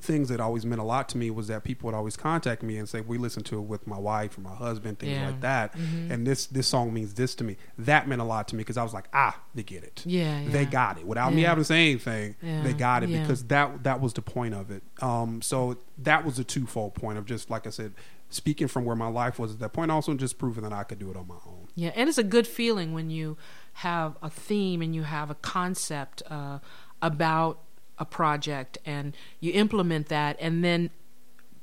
[0.00, 2.76] things that always meant a lot to me was that people would always contact me
[2.78, 5.26] and say we listen to it with my wife or my husband things Yeah.
[5.26, 5.74] like that.
[5.74, 7.56] And this this song means this to me.
[7.78, 10.02] That meant a lot to me because i was like ah they get it.
[10.06, 11.06] Yeah, they got it.
[11.06, 13.20] Without me having to say anything Yeah, they got it yeah.
[13.22, 14.82] because that that was the point of it.
[15.00, 17.92] Um so that was a twofold point of just like i said
[18.30, 20.98] speaking from where my life was at that point also just proving that i could
[20.98, 21.66] do it on my own.
[21.74, 23.36] Yeah, and it's a good feeling when you
[23.74, 26.58] have a theme and you have a concept uh,
[27.00, 27.60] about
[27.98, 30.90] a project and you implement that, and then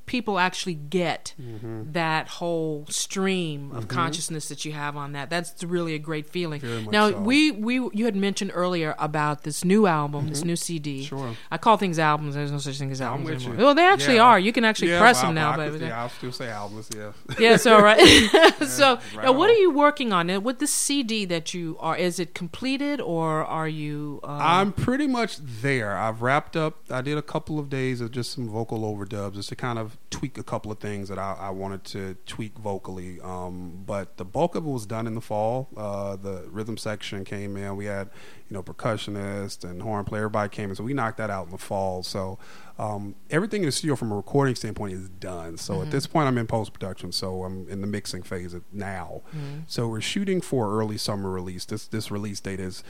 [0.06, 1.91] people actually get Mm-hmm.
[1.91, 5.30] that whole stream of consciousness that you have on that.
[5.30, 6.62] That's really a great feeling.
[6.91, 7.20] Now so.
[7.20, 11.00] we we you had mentioned earlier about this new album, this new CD.
[11.02, 11.18] Mm-hmm.
[11.18, 11.36] Sure.
[11.52, 12.36] I call things albums.
[12.36, 13.56] There's no such thing as albums anymore.
[13.58, 14.24] Well, they actually Yeah.
[14.24, 14.39] are.
[14.39, 17.12] You can actually Yeah, press well, them now, but yeah i'll still say albums yeah
[17.39, 18.00] yeah, so right.
[18.68, 19.56] so right now, what on.
[19.56, 21.98] are you working on now with the CD that you are?
[21.98, 24.20] Is it completed or are you?
[24.24, 25.98] Uh, I'm pretty much there.
[25.98, 26.78] I've wrapped up.
[26.89, 29.94] I did a couple of days of just some vocal overdubs, just to kind of
[30.10, 33.19] tweak a couple of things that I, I wanted to tweak vocally.
[33.21, 35.69] Um, but the bulk of it was done in the fall.
[35.75, 37.75] Uh, the rhythm section came in.
[37.75, 38.10] We had,
[38.49, 40.23] you know, percussionist and horn player.
[40.23, 42.03] Everybody came in, so we knocked that out in the fall.
[42.03, 42.38] So
[42.77, 45.58] um, everything in the studio from a recording standpoint is done.
[45.58, 47.12] So at this point, I'm in post production.
[47.12, 49.21] So I'm in the mixing phase now.
[49.67, 51.65] So we're shooting for early summer release.
[51.65, 52.84] This this release date is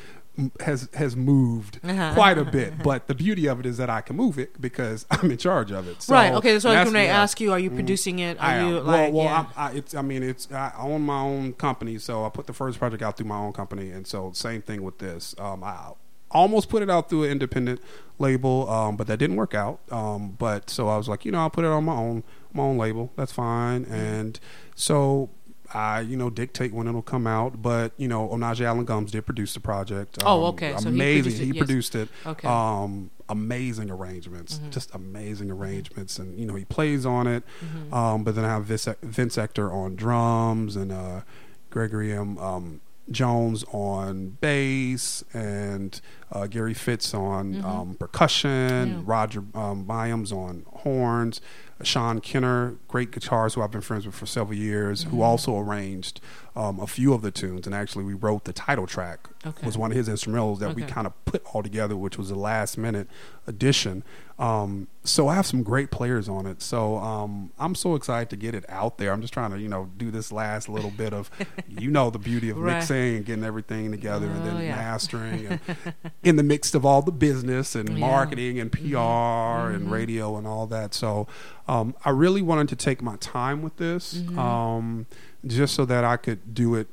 [0.59, 2.13] has has moved Uh-huh.
[2.13, 2.83] quite a bit.
[2.83, 5.71] But the beauty of it is that I can move it because I'm in charge
[5.71, 6.01] of it.
[6.03, 6.33] So right.
[6.33, 6.59] Okay.
[6.59, 7.21] So I was that's- going to yeah.
[7.21, 8.37] ask you: Are you producing it?
[8.39, 9.13] Are I you well, like?
[9.13, 9.45] well, yeah.
[9.55, 9.95] I, I, it's.
[9.95, 10.51] I mean, it's.
[10.51, 13.53] I own my own company, so I put the first project out through my own
[13.53, 15.35] company, and so same thing with this.
[15.39, 15.91] Um, I
[16.31, 17.79] almost put it out through an independent
[18.19, 19.79] label, um, but that didn't work out.
[19.91, 22.63] Um, but so I was like, you know, I'll put it on my own, my
[22.63, 23.11] own label.
[23.15, 23.85] That's fine.
[23.85, 24.37] And
[24.75, 25.29] so
[25.75, 27.61] I, you know, dictate when it'll come out.
[27.61, 30.17] But you know, Onaje Allan Gumbs did produce the project.
[30.25, 30.73] Oh, Um, okay.
[30.77, 31.23] So he amazing.
[31.23, 31.57] produced it, he yes.
[31.57, 32.09] produced it.
[32.25, 32.47] Okay.
[32.47, 34.69] Um, amazing arrangements, Mm-hmm.
[34.69, 37.43] just amazing arrangements, and you know he plays on it.
[37.63, 37.93] Mm-hmm.
[37.93, 41.21] Um, but then I have Vince, Vince Ector on drums and uh,
[41.69, 42.37] Gregory M.
[42.37, 48.49] Um, Jones on bass and uh, Gary Fritz on um, percussion.
[48.49, 48.97] Mm-hmm.
[48.97, 49.03] Yeah.
[49.05, 51.39] Roger um, Byams on horns.
[51.83, 55.15] Sean Kenner, great guitarist who I've been friends with for several years, Mm-hmm.
[55.17, 56.21] who also arranged
[56.55, 57.65] um, a few of the tunes.
[57.65, 59.27] And actually, we wrote the title track.
[59.45, 59.65] Okay.
[59.65, 62.35] Was one of his instrumentals that we kind of put all together, which was a
[62.35, 63.07] last minute
[63.45, 64.03] addition.
[64.37, 66.61] Um, so I have some great players on it.
[66.61, 69.13] So um, I'm so excited to get it out there.
[69.13, 71.29] I'm just trying to, you know, do this last little bit of,
[71.69, 72.75] you know, the beauty of Right.
[72.79, 74.75] mixing and getting everything together and Oh, then yeah.
[74.75, 75.59] mastering and
[76.23, 77.93] in the midst of all the business and Yeah.
[77.95, 78.01] Mm-hmm.
[78.01, 80.93] marketing and PR and radio and all that.
[80.93, 81.27] So
[81.69, 84.37] um, I really wanted to take my time with this Mm-hmm.
[84.37, 85.05] um,
[85.47, 86.87] just so that I could do it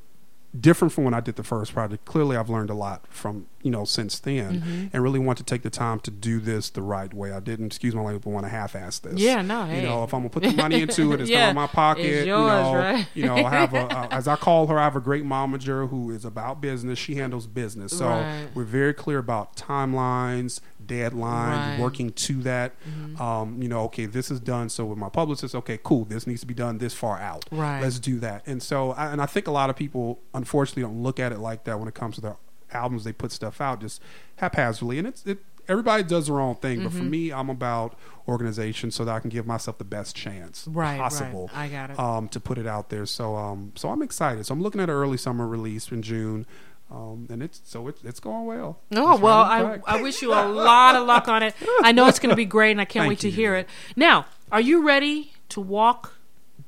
[0.58, 2.04] different from when I did the first project.
[2.04, 4.86] Clearly, I've learned a lot from you know since then, Mm-hmm.
[4.92, 7.32] and really want to take the time to do this the right way.
[7.32, 9.20] I didn't, excuse my language, but want to half-ass this.
[9.20, 9.80] Yeah, no, hey.
[9.80, 11.66] You know, if I'm gonna put the money into it, it's Yeah, not in my
[11.68, 12.04] pocket.
[12.06, 13.06] it's you know, right?
[13.14, 15.88] you know, I have a, a as I call her, I have a great momager
[15.88, 16.98] who is about business.
[16.98, 18.48] She handles business, so Right.
[18.54, 21.72] we're very clear about timelines, deadlines, Right.
[21.72, 21.82] Mm-hmm.
[21.82, 22.72] working to that.
[23.20, 24.68] Um, you know, okay, this is done.
[24.68, 27.44] So with my publicist, okay, cool, this needs to be done this far out.
[27.50, 27.80] Right.
[27.80, 28.42] Let's do that.
[28.46, 31.38] And so, I, and I think a lot of people, unfortunately, don't look at it
[31.38, 32.36] like that when it comes to their
[32.72, 33.04] albums.
[33.04, 34.00] They put stuff out just
[34.36, 35.24] haphazardly, and it's.
[35.26, 36.88] It, everybody does their own thing, Mm-hmm.
[36.88, 37.94] but for me, I'm about
[38.26, 40.98] organization so that I can give myself the best chance Right, right.
[40.98, 41.50] possible.
[41.54, 41.98] I got it.
[41.98, 43.06] Um, to put it out there.
[43.06, 44.44] So um, so I'm excited.
[44.46, 46.46] So I'm looking at an early summer release in June.
[46.94, 48.78] Um, and it's so it's it's going well.
[48.94, 49.78] Oh It's well, I.
[49.86, 51.54] I wish you a lot of luck on it.
[51.82, 53.32] I know it's going to be great, and I can't Thank wait to you.
[53.34, 53.66] hear it.
[53.96, 56.12] Now, are you ready to walk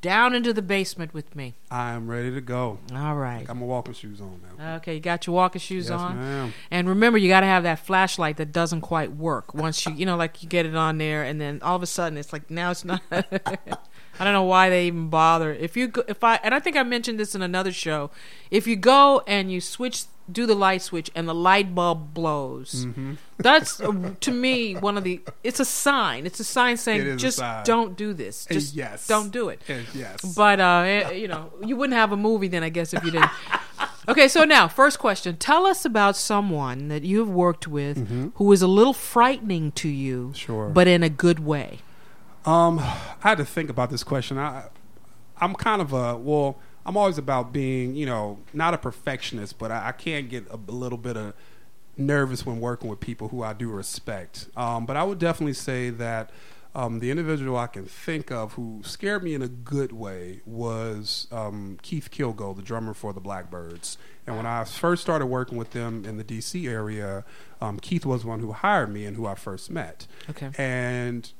[0.01, 1.55] down into the basement with me?
[1.70, 2.79] I am ready to go.
[2.95, 3.41] All right.
[3.41, 4.77] I got my walking shoes on now.
[4.77, 6.16] Okay, you got your walking shoes Yes, on.
[6.16, 6.55] ma'am.
[6.70, 9.53] And remember, you got to have that flashlight that doesn't quite work.
[9.55, 11.87] Once you, you know, like you get it on there, and then all of a
[11.87, 13.03] sudden it's like now it's not.
[14.19, 15.53] I don't know why they even bother.
[15.53, 18.11] If you, go, if I, and I think I mentioned this in another show,
[18.51, 22.87] if you go and you switch, do the light switch, and the light bulb blows,
[22.87, 23.15] Mm-hmm.
[23.39, 25.21] that's uh, to me one of the.
[25.43, 26.25] It's a sign.
[26.27, 27.65] It's a sign saying just sign.
[27.65, 28.47] don't do this.
[28.51, 29.07] Uh, Just yes.
[29.07, 29.61] don't do it.
[29.69, 30.23] Uh, yes.
[30.35, 33.11] But uh, eh, you know, you wouldn't have a movie then, I guess, if you
[33.11, 33.31] didn't.
[34.09, 38.51] okay, so now, first question: Tell us about someone that you have worked with who
[38.53, 40.33] is a little frightening to you, Mm-hmm.
[40.35, 40.69] Sure.
[40.71, 41.81] but in a good way.
[42.45, 44.39] Um, I had to think about this question.
[44.39, 44.65] I,
[45.39, 46.59] I'm kind of a well.
[46.87, 50.57] I'm always about being, you know, not a perfectionist, but I, I can get a,
[50.71, 51.33] little bit of
[51.97, 54.49] nervous when working with people who I do respect.
[54.55, 56.31] Um, but I would definitely say that
[56.75, 61.27] um, the individual I can think of who scared me in a good way was
[61.33, 63.97] um, Keith Killgo, the drummer for the Blackbyrds.
[64.27, 67.25] And when I first started working with them in the DC area,
[67.63, 70.07] um, Keith was one who hired me and who I first met.
[70.29, 70.51] Okay.
[70.59, 71.33] And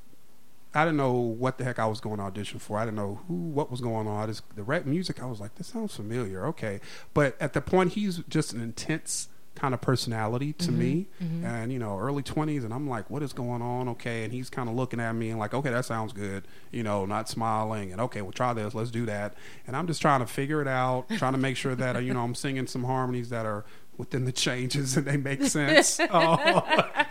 [0.75, 2.79] I didn't know what the heck I was going to audition for.
[2.79, 4.22] I didn't know who, what was going on.
[4.22, 5.22] I just the rap music.
[5.22, 6.47] I was like, this sounds familiar.
[6.47, 6.81] Okay,
[7.14, 11.07] but at the point, he's just an intense kind of personality to me,
[11.45, 13.89] and you know, early twenties, and I'm like, what is going on?
[13.91, 16.45] Okay, and he's kind of looking at me and like, okay, that sounds good.
[16.72, 18.75] You know, not smiling, and okay, we'll try this.
[18.75, 19.35] Let's do that.
[19.68, 22.12] And I'm just trying to figure it out, trying to make sure that uh, you
[22.12, 23.64] know I'm singing some harmonies that are
[23.99, 25.99] within the changes and they make sense.
[26.11, 26.62] oh,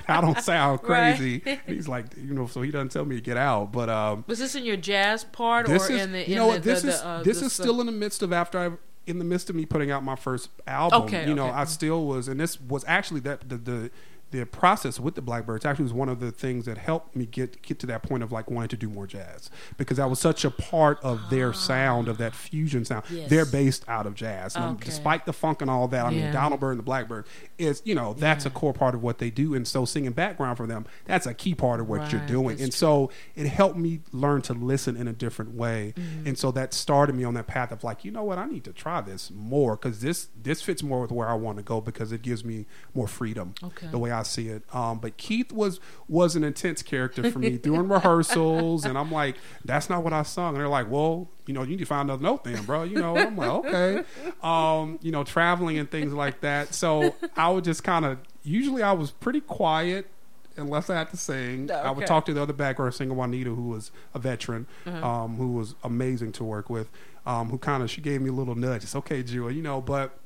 [0.08, 1.16] I don't sound Right.
[1.16, 1.60] crazy.
[1.66, 3.72] He's like, you know, so he doesn't tell me to get out.
[3.72, 6.20] But um, Was this in your jazz part or is, in the?
[6.20, 8.22] you in know, the, this the, is the, uh, this is still in the midst
[8.22, 8.72] of after I,
[9.06, 11.04] in the midst of me putting out my first album.
[11.04, 11.58] Okay, you know, okay.
[11.58, 13.92] I still was, and this was actually that the the.
[14.34, 17.62] The process with the Blackbyrds actually was one of the things that helped me get
[17.62, 20.44] get to that point of like wanting to do more jazz because that was such
[20.44, 23.04] a part of their sound of that fusion sound.
[23.12, 23.30] Yes.
[23.30, 24.86] They're based out of jazz, and Okay.
[24.86, 26.06] despite the funk and all that.
[26.06, 27.26] I mean, Donald Byrd and the Blackbyrd
[27.60, 30.58] is you know that's a core part of what they do, and so singing background
[30.58, 32.78] for them that's a key part of what you're doing, that's and true.
[32.78, 36.28] so it helped me learn to listen in a different way Mm-hmm.
[36.28, 38.64] and so that started me on that path of like you know what i need
[38.64, 41.82] to try this more because this this fits more with where i want to go
[41.82, 42.66] because it gives me
[42.96, 43.88] more freedom Okay.
[43.92, 47.58] the way i see it um, but keith was was an intense character for me
[47.58, 51.54] during rehearsals and i'm like that's not what i sung and they're like well you
[51.54, 54.04] know you need to find another note then bro you know i'm like okay
[54.42, 58.82] um, you know traveling and things like that so i would just kind of usually
[58.82, 60.10] i was pretty quiet
[60.58, 61.72] unless I had to sing.
[61.72, 65.54] I would talk to the other background singer, Juanita, who was a veteran, um, who
[65.54, 66.90] was amazing to work with,
[67.26, 68.84] um, who kind of she gave me a little nudge.
[68.84, 69.82] It's okay, Jewel, you know.
[69.82, 70.18] But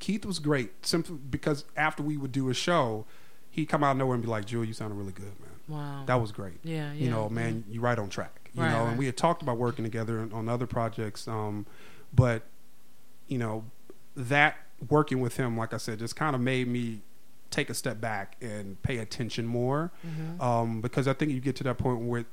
[0.00, 3.06] Keith was great, simply because after we would do a show,
[3.54, 5.50] he'd come out of nowhere and be like, "Jewel, you sounded really good, man.
[5.68, 6.02] Wow.
[6.06, 6.58] That was great.
[6.62, 8.50] Yeah, You know, man, you're right on track.
[8.54, 8.88] You Right, know, right.
[8.90, 11.66] and we had talked about working together on- other projects, um,
[12.14, 12.42] but
[13.28, 13.64] you know,
[14.16, 14.56] that
[14.88, 17.00] working with him, like I said, just kind of made me
[17.50, 20.40] take a step back and pay attention more, Mm-hmm.
[20.40, 22.24] um, because I think you get to that point where,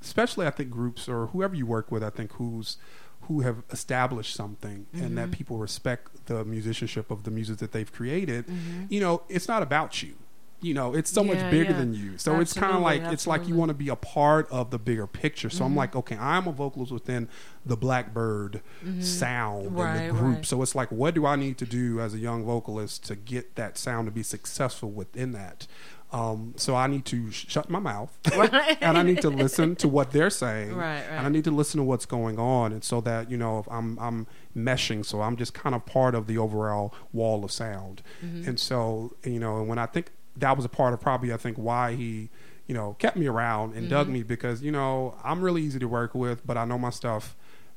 [0.00, 2.76] especially I think groups or whoever you work with, I think who's
[3.24, 5.14] who have established something and Mm-hmm.
[5.16, 8.46] that people respect the musicianship of the music that they've created.
[8.46, 8.84] Mm-hmm.
[8.88, 10.14] You know, it's not about you.
[10.62, 11.78] You know, it's so much bigger yeah.
[11.78, 12.18] than you.
[12.18, 14.70] So it's kind of Absolutely, like it's like you want to be a part of
[14.70, 15.48] the bigger picture.
[15.48, 15.64] So Mm-hmm.
[15.64, 17.28] I'm like, okay, I'm a vocalist within
[17.64, 18.60] the Blackbyrd
[19.02, 20.34] sound and the group.
[20.36, 20.44] right.
[20.46, 23.54] So it's like, what do I need to do as a young vocalist to get
[23.56, 25.66] that sound to be successful within that?
[26.12, 28.76] Um, so I need to sh- shut my mouth, Right.
[28.80, 31.78] and I need to listen to what they're saying, Right, and I need to listen
[31.78, 35.36] to what's going on, and so that you know, if I'm I'm meshing, so I'm
[35.36, 38.48] just kind of part of the overall wall of sound, Mm-hmm.
[38.48, 40.10] and so you know, and when I think
[40.40, 42.28] that was a part of probably I think why he
[42.66, 43.88] you know kept me around and Mm-hmm.
[43.90, 46.90] dug me because you know I'm really easy to work with, but I know my
[46.90, 47.36] stuff.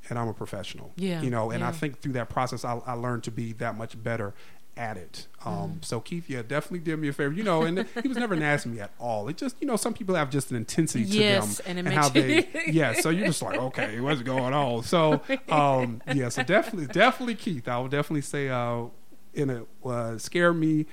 [0.10, 1.50] And I'm a professional, Yeah, you know.
[1.50, 4.34] And I think through that process, I, I learned to be that much better
[4.76, 5.28] at it.
[5.46, 5.78] Um, Mm-hmm.
[5.84, 7.64] So Keith, yeah, definitely did me a favor, you know.
[7.64, 9.30] And he was never nasty me at all.
[9.30, 11.94] It just, you know, some people have just an intensity to Yes, them and it
[11.94, 12.92] how they, yeah.
[12.92, 14.84] So you're just like, okay, what's going on?
[14.84, 17.70] So, um, yeah, so definitely, definitely Keith.
[17.70, 18.88] I would definitely say, uh,
[19.34, 20.86] in a uh, scare me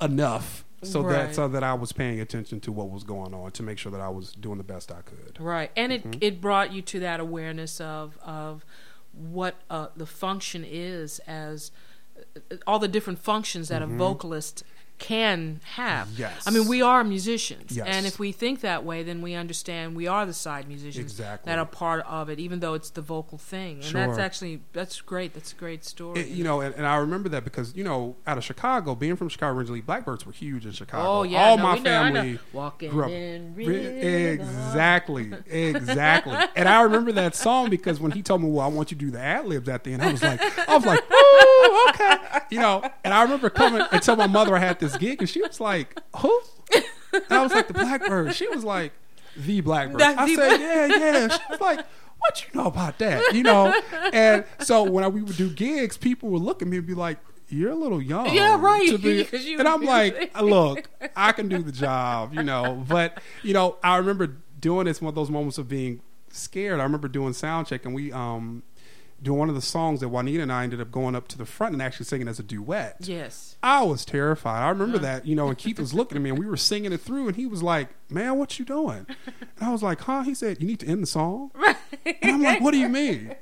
[0.00, 1.12] enough so Right.
[1.26, 3.90] that so that I was paying attention to what was going on to make sure
[3.92, 5.38] that I was doing the best I could.
[5.40, 6.18] Right, and it Mm-hmm.
[6.20, 8.64] it brought you to that awareness of of
[9.12, 11.70] what uh, the function is as
[12.50, 13.94] uh, all the different functions that Mm-hmm.
[13.94, 14.64] a vocalist
[14.98, 16.08] can have.
[16.16, 16.46] Yes.
[16.46, 17.86] I mean, we are musicians, Yes.
[17.90, 21.50] and if we think that way, then we understand we are the side musicians Exactly.
[21.50, 23.82] that are part of it, even though it's the vocal thing.
[23.84, 25.34] And that's actually that's great.
[25.34, 26.20] That's a great story.
[26.20, 29.16] It- you know, and, and I remember that because you know, out of Chicago, being
[29.16, 31.06] from Chicago originally, Blackbyrds were huge in Chicago.
[31.08, 33.10] Oh yeah, all no, my we know, I family walking grew up.
[33.10, 36.36] in Exactly, exactly.
[36.56, 39.04] and I remember that song because when he told me, "Well, I want you to
[39.04, 42.16] do the ad libs at the end," I was like, I was like, "Ooh, okay,"
[42.50, 42.88] you know.
[43.04, 45.60] And I remember coming and tell my mother I had this gig, and she was
[45.60, 46.40] like, "Who?"
[47.12, 48.92] And I was like, "The Blackbyrd." She was like,
[49.36, 51.80] "The Blackbyrd." That- I the- said, "Yeah, yeah." She was like.
[52.18, 53.34] What you know about that?
[53.34, 53.78] You know,
[54.10, 56.94] and so when I, we would do gigs, people would look at me and be
[56.94, 57.18] like,
[57.50, 61.58] "You're a little young." Yeah, right, be-" you- and I'm like, "Look, I can do
[61.58, 62.82] the job," you know.
[62.88, 66.80] But you know, I remember doing this one of those moments of being scared.
[66.80, 68.62] I remember doing sound check, and we um
[69.22, 71.46] doing one of the songs that Juanita and I ended up going up to the
[71.46, 72.96] front and actually singing as a duet.
[73.00, 73.56] Yes.
[73.62, 74.62] I was terrified.
[74.62, 76.92] I remember that, you know, and Keith was looking at me and we were singing
[76.92, 79.06] it through and he was like, Man, what you doing?
[79.26, 80.22] And I was like, Huh?
[80.22, 81.50] He said, You need to end the song?
[81.64, 81.76] Right.
[82.22, 83.34] And I'm like, What do you mean?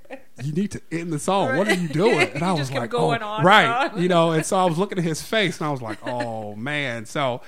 [0.43, 1.57] You need to end the song.
[1.57, 2.31] What are you doing?
[2.35, 3.91] And I was like, going oh, on Right.
[3.93, 4.01] on.
[4.01, 6.55] You know, and so I was looking at his face and I was like, Oh
[6.55, 7.07] man.
[7.07, 7.41] So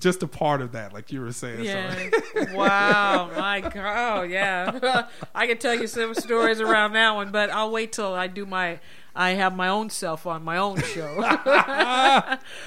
[0.00, 1.64] just a part of that, like you were saying.
[1.64, 2.10] Yeah.
[2.52, 3.30] Wow.
[3.36, 4.18] My God.
[4.18, 5.06] Oh, yeah.
[5.34, 8.44] I could tell you some stories around that one, but I'll wait till I do
[8.46, 8.80] my.
[9.14, 11.22] I have my own self on my own show.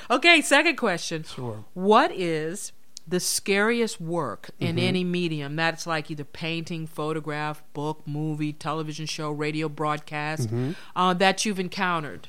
[0.11, 0.41] okay.
[0.41, 1.23] Second question.
[1.23, 1.63] Sure.
[1.73, 2.71] What is
[3.07, 4.86] the scariest work in Mm-hmm.
[4.86, 10.71] any medium that's like either painting, photograph, book, movie, television show, radio broadcast Mm-hmm.
[10.95, 12.27] uh, that you've encountered?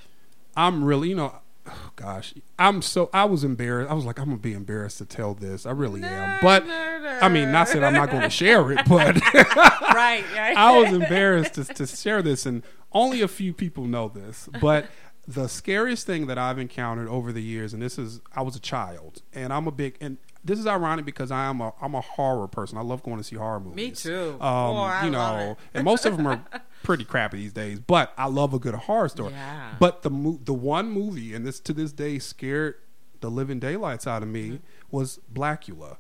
[0.56, 1.34] I'm really, you know,
[1.66, 3.90] oh, gosh, I'm so I was embarrassed.
[3.90, 5.66] I was like, I'm gonna be embarrassed to tell this.
[5.66, 6.38] I really am.
[6.42, 10.24] But I mean, not that I'm not going to share it, but right.
[10.34, 10.56] right.
[10.56, 12.62] I was embarrassed to, to share this, and
[12.92, 14.48] only a few people know this.
[14.60, 14.86] But
[15.26, 18.60] the scariest thing that I've encountered over the years, and this is, I was a
[18.60, 22.00] child, and I'm a big, and this is ironic because I am a, I'm a
[22.00, 22.76] horror person.
[22.78, 23.76] I love going to see horror movies.
[23.76, 24.32] Me too.
[24.40, 25.58] Um, Oh, I you love know, it.
[25.74, 26.44] and most of them are
[26.82, 27.80] pretty crappy these days.
[27.80, 29.32] But I love a good horror story.
[29.32, 29.74] Yeah.
[29.80, 30.10] But the
[30.44, 32.74] the one movie, and this to this day scared
[33.20, 34.56] the living daylights out of me, Mm-hmm.
[34.90, 35.96] was Blackula.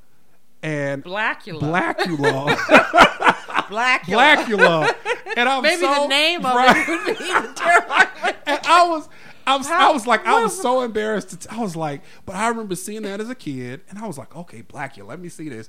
[0.62, 1.60] And Blackula.
[1.60, 2.56] Blackula.
[3.64, 4.04] Blackula.
[4.04, 4.94] Blackula.
[5.36, 6.76] And I'm Maybe so, the name of right.
[6.76, 8.34] it would be terrifying.
[8.46, 9.08] And I was,
[9.46, 11.30] I was, I was like, I was so embarrassed.
[11.30, 14.06] To t- I was like, but I remember seeing that as a kid, and I
[14.06, 15.68] was like, okay, Blackula, let me see this.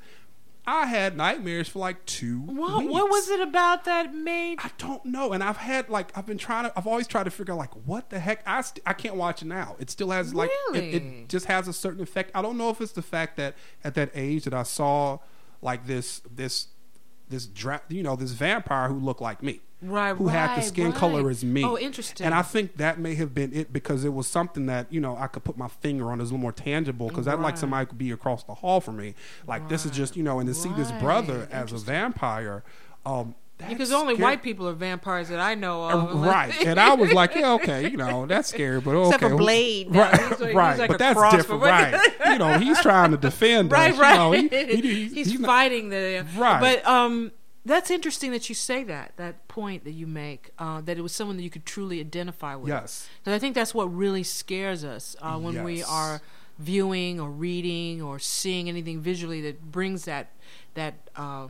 [0.68, 2.40] I had nightmares for like two.
[2.40, 2.92] What, weeks.
[2.92, 4.58] what was it about that made?
[4.64, 6.74] I don't know, and I've had like I've been trying to.
[6.76, 8.42] I've always tried to figure out like what the heck.
[8.48, 9.76] I st- I can't watch it now.
[9.80, 12.32] It still has like it, it just has a certain effect.
[12.34, 15.20] I don't know if it's the fact that at that age that I saw
[15.62, 16.68] like this this
[17.30, 19.62] this dra- you know this vampire who looked like me.
[19.82, 20.96] Right, who had the skin right.
[20.96, 21.64] color as me.
[21.64, 22.26] Oh, interesting.
[22.26, 25.16] And I think that may have been it because it was something that you know
[25.18, 26.20] I could put my finger on.
[26.20, 28.82] It was a little more tangible because I'd like somebody could be across the hall
[28.82, 29.16] from me.
[29.48, 32.64] Like this is just you know, and to see this brother as a vampire.
[33.06, 36.22] Um, Because only scared- white people are vampires that I know uh, of.
[36.22, 36.54] right.
[36.66, 39.16] And I was like, yeah, okay, you know, that's scary, but okay.
[39.16, 39.92] Except for Blade.
[39.92, 40.78] Now, Right, he's like- he's right.
[40.80, 42.02] like but a that's cross different, for- right.
[42.28, 43.98] You know, he's trying to defend right, us.
[44.00, 44.12] right.
[44.12, 46.60] You know, he, he, he- he's, not- fighting the Right.
[46.60, 47.32] But um,
[47.66, 49.14] that's interesting that you say that.
[49.16, 52.56] That point that you make uh, that it was someone that you could truly identify
[52.56, 52.68] with.
[52.70, 53.08] Yes.
[53.24, 56.22] Because I think that's what really scares us uh, when we are
[56.60, 60.32] viewing or reading or seeing anything visually that brings that
[60.74, 61.48] that uh,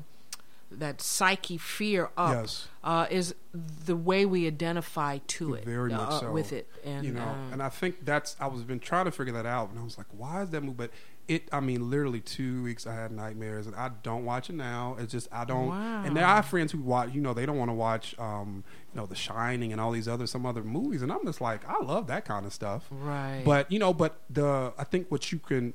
[0.80, 2.34] that psyche fear up.
[2.34, 2.68] Yes.
[2.84, 6.32] Uh, is the way we identify to it, Very much uh, so.
[6.32, 9.12] with it, and you know, uh, and I think that's I was been trying to
[9.12, 10.76] figure that out, and I was like, why is that movie?
[10.78, 10.92] But
[11.28, 14.96] it, I mean, literally two weeks I had nightmares, and I don't watch it now.
[15.00, 15.72] It's just I don't.
[15.72, 16.36] And there Wow.
[16.36, 18.64] are friends who watch, you know, they don't want to watch, um,
[18.94, 21.68] you know, The Shining and all these other some other movies, and I'm just like,
[21.68, 22.86] I love that kind of stuff.
[22.92, 23.42] right.
[23.44, 25.74] But you know, but the I think what you can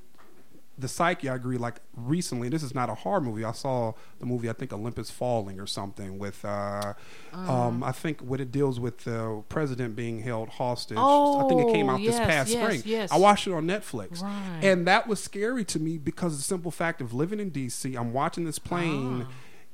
[0.80, 4.26] the psyche I agree like recently this is not a horror movie I saw the
[4.26, 6.94] movie I think Olympus Falling or something with uh,
[7.32, 11.68] um I think what it deals with the president being held hostage Oh, I think
[11.68, 13.12] it came Oh, out this past yes, spring yes.
[13.12, 14.60] I watched it on Netflix Right.
[14.62, 17.96] and that was scary to me because of the simple fact of living in DC
[17.96, 19.26] I'm watching this plane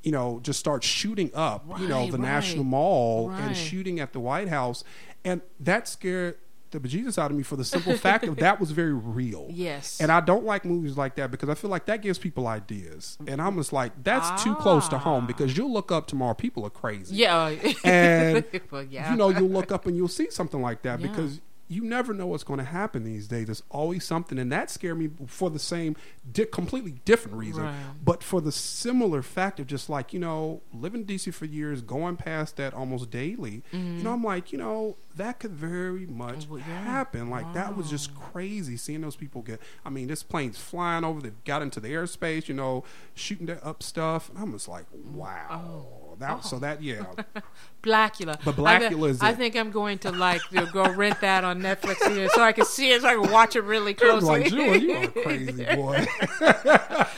[0.02, 2.06] you know just start shooting up you know Ah.
[2.06, 2.20] The right.
[2.20, 3.40] National Mall Right.
[3.42, 4.84] and shooting at the White House
[5.24, 6.36] and that scared
[6.80, 9.46] the bejesus out of me for the simple fact of that was very real.
[9.56, 10.00] Yes.
[10.00, 13.16] And I don't like movies like that because I feel like that gives people ideas.
[13.26, 16.64] And I'm just like, that's too close to home because you'll look up tomorrow, people
[16.66, 17.16] are crazy.
[17.16, 17.48] yeah,
[17.84, 19.10] And Well, yeah.
[19.10, 21.06] you know, you'll look up and you'll see something like that Yeah.
[21.08, 23.46] because you never know what's going to happen these days.
[23.46, 25.96] There's always something, and that scared me for the same,
[26.30, 27.74] di- completely different reason, Right.
[28.04, 31.82] but for the similar fact of just like you know, living in DC for years,
[31.82, 33.62] going past that almost daily.
[33.72, 36.50] You know, I'm like, you know, that could very much Mm-hmm.
[36.52, 36.82] Well, yeah.
[36.84, 37.30] happen.
[37.30, 39.60] Like that was just crazy seeing those people get.
[39.84, 41.20] I mean, this plane's flying over.
[41.20, 42.46] They got into the airspace.
[42.48, 44.28] You know, shooting that up stuff.
[44.30, 45.86] And I'm just like, wow.
[46.18, 47.04] That so that yeah.
[47.82, 48.38] Blackula.
[48.44, 49.36] But I Blackula is I, it.
[49.36, 50.40] think I'm going to like
[50.72, 53.54] go rent that on Netflix here so I can see it, so I can watch
[53.56, 54.28] it really closely.
[54.40, 56.04] like Jewel, you are a crazy boy.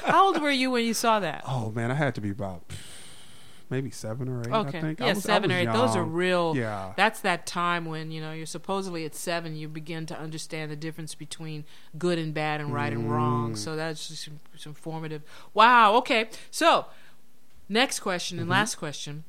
[0.05, 1.43] How old were you when you saw that?
[1.47, 2.63] oh man, I had to be about
[3.71, 4.49] maybe seven or eight.
[4.53, 4.79] Okay.
[4.79, 5.01] I think.
[5.01, 5.73] I Yeah, was- I seven was or eight.
[5.73, 6.55] Those are real.
[6.57, 6.93] Yeah.
[6.97, 9.57] That's that time when you know you're supposedly at seven.
[9.57, 11.65] You begin to understand the difference between
[11.97, 13.11] good and bad and right and Mm.
[13.11, 13.57] wrong.
[13.57, 15.23] So that's just some, some formative.
[15.55, 15.95] Wow.
[15.97, 16.29] Okay.
[16.51, 16.87] So
[17.69, 18.43] next question Mm-hmm.
[18.43, 19.25] and last question: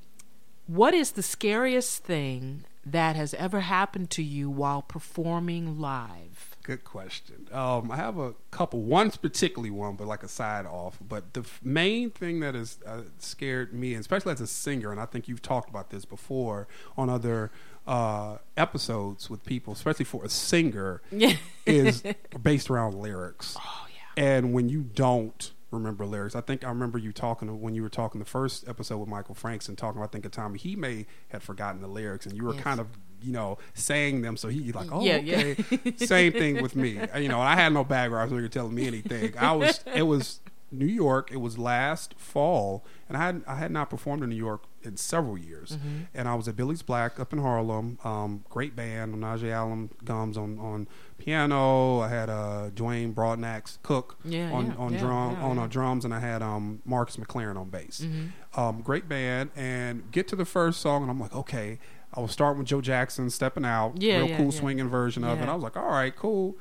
[0.68, 6.56] What is the scariest thing that has ever happened to you while performing live?
[6.64, 7.48] Good question.
[7.52, 8.82] Um, I have a couple.
[8.82, 10.98] One's particularly one, but like a side off.
[11.02, 15.00] But the f- main thing that has uh, scared me, especially as a singer, and
[15.02, 17.50] I think you've talked about this before on other
[17.88, 21.02] uh, episodes with people, especially for a singer,
[21.66, 22.04] is
[22.42, 23.56] based around lyrics.
[23.60, 24.24] Oh yeah.
[24.24, 27.90] And when you don't remember lyrics, I think I remember you talking when you were
[27.90, 30.02] talking the first episode with Michael Franks and talking.
[30.02, 32.64] I think a time he may had forgotten the lyrics, and you were Yes.
[32.64, 32.88] kind of
[33.22, 35.56] you know saying them, so he like, oh, Yeah, okay.
[35.84, 35.92] yeah.
[35.98, 37.00] Same thing with me.
[37.18, 39.38] You know, I had no background, so you were telling me anything.
[39.38, 39.84] I was.
[39.94, 40.40] It was
[40.72, 41.30] New York.
[41.32, 44.98] It was last fall, and I had I had not performed in New York in
[44.98, 45.72] several years.
[45.72, 45.98] Mm-hmm.
[46.14, 48.00] And I was at Billie's Black up in Harlem.
[48.04, 49.14] Um, great band.
[49.16, 52.00] Onaje Allan Gumbs on on piano.
[52.00, 56.06] I had uh, Dwayne Broadnax Cook Yeah, on yeah, on yeah, drum on uh, drums,
[56.06, 58.02] and I had um, Marcus McLaurine on bass.
[58.02, 58.60] Mm-hmm.
[58.60, 59.52] Um, great band.
[59.56, 61.80] And get to the first song, and I'm like, okay.
[62.12, 65.48] I was starting with Joe Jackson, stepping out, Yeah, real cool swinging version of it.
[65.48, 66.56] I was like, all right, cool.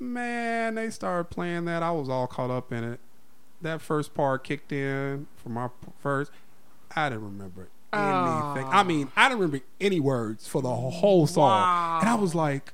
[0.00, 1.84] Man, they started playing that.
[1.84, 3.00] I was all caught up in it.
[3.62, 5.68] That first part kicked in for my
[6.00, 6.32] first.
[6.96, 8.66] I didn't remember anything.
[8.72, 11.98] I mean, I didn't remember any words for the whole song, Wow.
[12.00, 12.72] and I was like,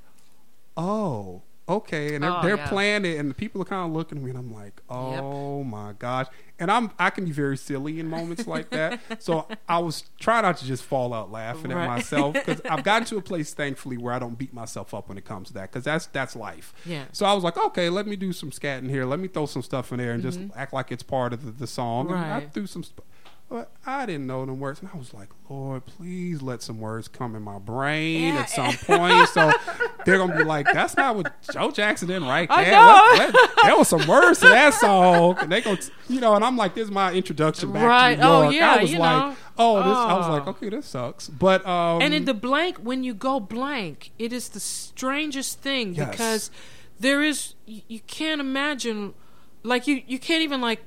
[0.76, 2.68] "Oh, okay." And they're, Oh, they're yeah.
[2.68, 5.62] playing it, and the people are kind of looking at me, and I'm like, "Oh
[5.64, 6.26] my gosh!"
[6.58, 10.42] And I'm I can be very silly in moments like that, so I was trying
[10.42, 11.82] not to just fall out laughing Right.
[11.84, 15.08] at myself because I've gotten to a place, thankfully, where I don't beat myself up
[15.08, 16.72] when it comes to that because that's that's life.
[16.84, 17.04] Yeah.
[17.12, 19.04] So I was like, okay, let me do some scatting here.
[19.04, 21.50] Let me throw some stuff in there and just act like it's part of the,
[21.52, 22.08] the song.
[22.10, 22.30] And I Mm-hmm.
[22.32, 22.52] Right.
[22.54, 23.02] threw some, sp-
[23.48, 27.06] but I didn't know them words, and I was like, Lord, please let some words
[27.08, 28.40] come in my brain Yeah.
[28.40, 29.28] at some point.
[29.28, 29.52] So
[30.04, 32.50] they're gonna be like, that's not what Joe Jackson didn't write.
[32.50, 32.80] I there.
[32.80, 35.76] Let- let- there was some words to that song, and they go,
[36.08, 38.16] you know, and I'm like, this is my introduction back Right.
[38.16, 38.46] to New York.
[38.46, 39.36] Oh, yeah, I was like, know.
[39.58, 39.86] oh, this.
[39.86, 40.32] I was Oh.
[40.32, 41.28] like, okay, this sucks.
[41.28, 45.94] But um, And in the blank, when you go blank, it is the strangest thing
[45.94, 46.10] Yes.
[46.10, 46.50] because
[46.98, 49.14] there is you, you can't imagine,
[49.62, 50.80] like you you can't even like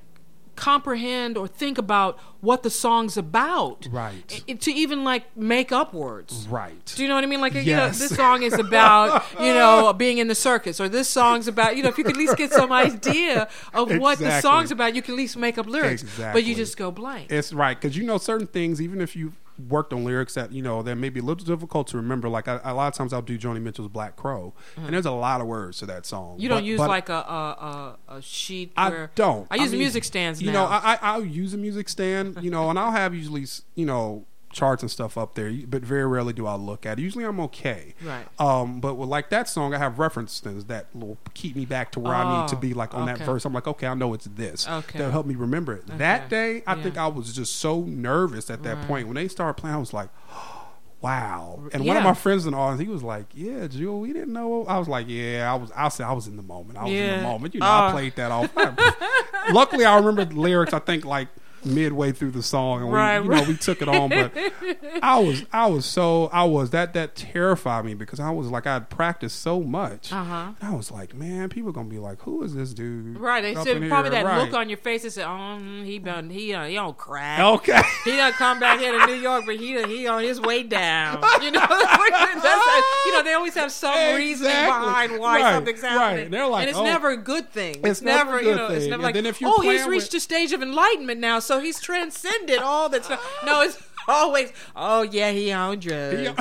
[0.58, 4.43] comprehend or think about what the song's about, Right.
[4.49, 6.47] I- to even like make up words.
[6.49, 6.86] right.
[6.95, 7.39] Do you know what I mean?
[7.41, 11.08] Like, you know, this song is about, you know, being in the circus, or this
[11.08, 14.41] song's about, you know, if you could at least get some idea of what the
[14.41, 16.03] song's about, you can at least make up lyrics.
[16.18, 17.32] But you just go blank.
[17.32, 19.34] It's right because you know certain things, even if you
[19.70, 22.30] worked on lyrics that you know that may be a little difficult to remember.
[22.30, 25.12] Like I, a lot of times, I'll do Joni Mitchell's "Black Crow," and there's a
[25.12, 26.34] lot of words to that song.
[26.34, 26.41] Mm-hmm.
[26.41, 29.47] You don't But- use but like a, a, a, sheet I don't.
[29.49, 30.66] I use mean, music stands You now.
[30.66, 32.38] know, I, I I'll use a music stand.
[32.41, 33.45] You know, and I'll have usually
[33.76, 34.26] you know
[34.58, 37.01] charts and stuff up there, but very rarely do I look at it.
[37.03, 37.93] Usually, I'm okay.
[38.03, 38.26] Right.
[38.39, 41.99] Um, but with like that song, I have references that will keep me back to
[41.99, 42.74] where I need to Oh, be.
[42.74, 44.68] Like on that verse, I'm like, okay, I know it's this.
[44.68, 44.97] Okay.
[44.97, 45.86] That'll help me remember it.
[45.97, 46.84] That day, I Yeah.
[46.84, 48.88] think I was just so nervous at that Right.
[48.88, 49.76] point when they started playing.
[49.76, 50.10] I was like.
[50.99, 51.60] Wow!
[51.74, 54.34] And one of my friends in the audience, he was like, "Yeah, Jewel, we didn't
[54.34, 56.76] know." I was like, "Yeah, I was." I said, "I was in the moment.
[56.80, 57.91] I was in the moment." You know, I Uh.
[57.91, 58.49] played that off.
[59.51, 60.74] Luckily, I remember the lyrics.
[60.74, 61.28] I think like
[61.66, 64.10] midway through the song, and we, Right, you know, we took it on.
[64.10, 64.32] But
[65.03, 68.66] I was, I was so, I was that that terrified me because I was like,
[68.68, 70.12] I had practiced so much.
[70.14, 70.51] Uh-huh.
[70.62, 73.18] I was like, man, people gonna be like, who is this dude?
[73.20, 74.38] Right, they said probably that Right.
[74.43, 75.03] look on your face.
[75.03, 77.39] They said, "Oh, he done, he uh, he don't crack.
[77.39, 77.82] Okay.
[78.03, 80.64] He done come back here to New York, but he done- he on his way
[80.64, 81.24] down.
[81.41, 81.62] You know,
[83.05, 84.88] you know they always have some reasoning Exactly.
[84.88, 85.91] behind why Right, something's right.
[85.91, 86.32] happening.
[86.32, 86.84] They're like, and it's oh.
[86.84, 87.82] never a good thing.
[87.84, 90.14] It's never a you know, it's never And like, then if you're oh, he's reached
[90.14, 93.22] with- a stage of enlightenment now, so he's transcended all that stuff.
[93.45, 94.52] No, it's always.
[94.76, 96.20] Oh yeah, he on drugs.
[96.20, 96.28] He-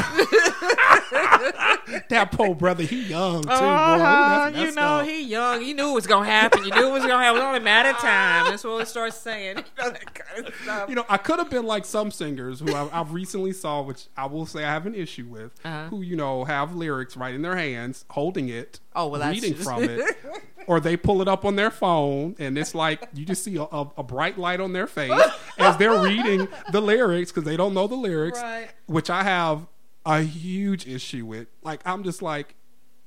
[2.09, 3.51] that poor brother, he young too.
[3.51, 5.07] Uh-huh, you know, up.
[5.07, 5.61] he young.
[5.61, 6.65] He knew it was gonna happen.
[6.65, 7.37] You knew it was gonna happen.
[7.41, 8.47] It was only a matter of time.
[8.51, 9.65] That's what we start saying.
[9.77, 10.89] You know that kind of stuff.
[10.89, 14.07] you know, I could have been like some singers who I, I've recently saw, which
[14.17, 15.89] I will say I have an issue with, Uh-huh.
[15.89, 19.85] who you know have lyrics right in their hands, holding it, Oh, well, reading from
[19.85, 20.17] it,
[20.67, 23.63] or they pull it up on their phone, and it's like you just see a,
[23.63, 25.13] a, a bright light on their face
[25.59, 28.69] as they're reading the lyrics because they don't know the lyrics, Right.
[28.87, 29.67] which I have
[30.05, 31.49] a huge issue with.
[31.63, 32.55] Like I'm just like,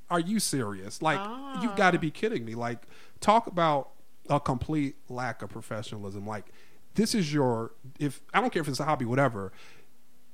[0.10, 1.02] are you serious?
[1.02, 1.20] Like
[1.62, 2.02] you've got to Ah.
[2.02, 2.56] be kidding me.
[2.56, 2.84] Like
[3.22, 3.90] talk about
[4.30, 6.26] a complete lack of professionalism.
[6.28, 6.46] Like
[6.96, 9.52] this is your if I don't care if it's a hobby, whatever.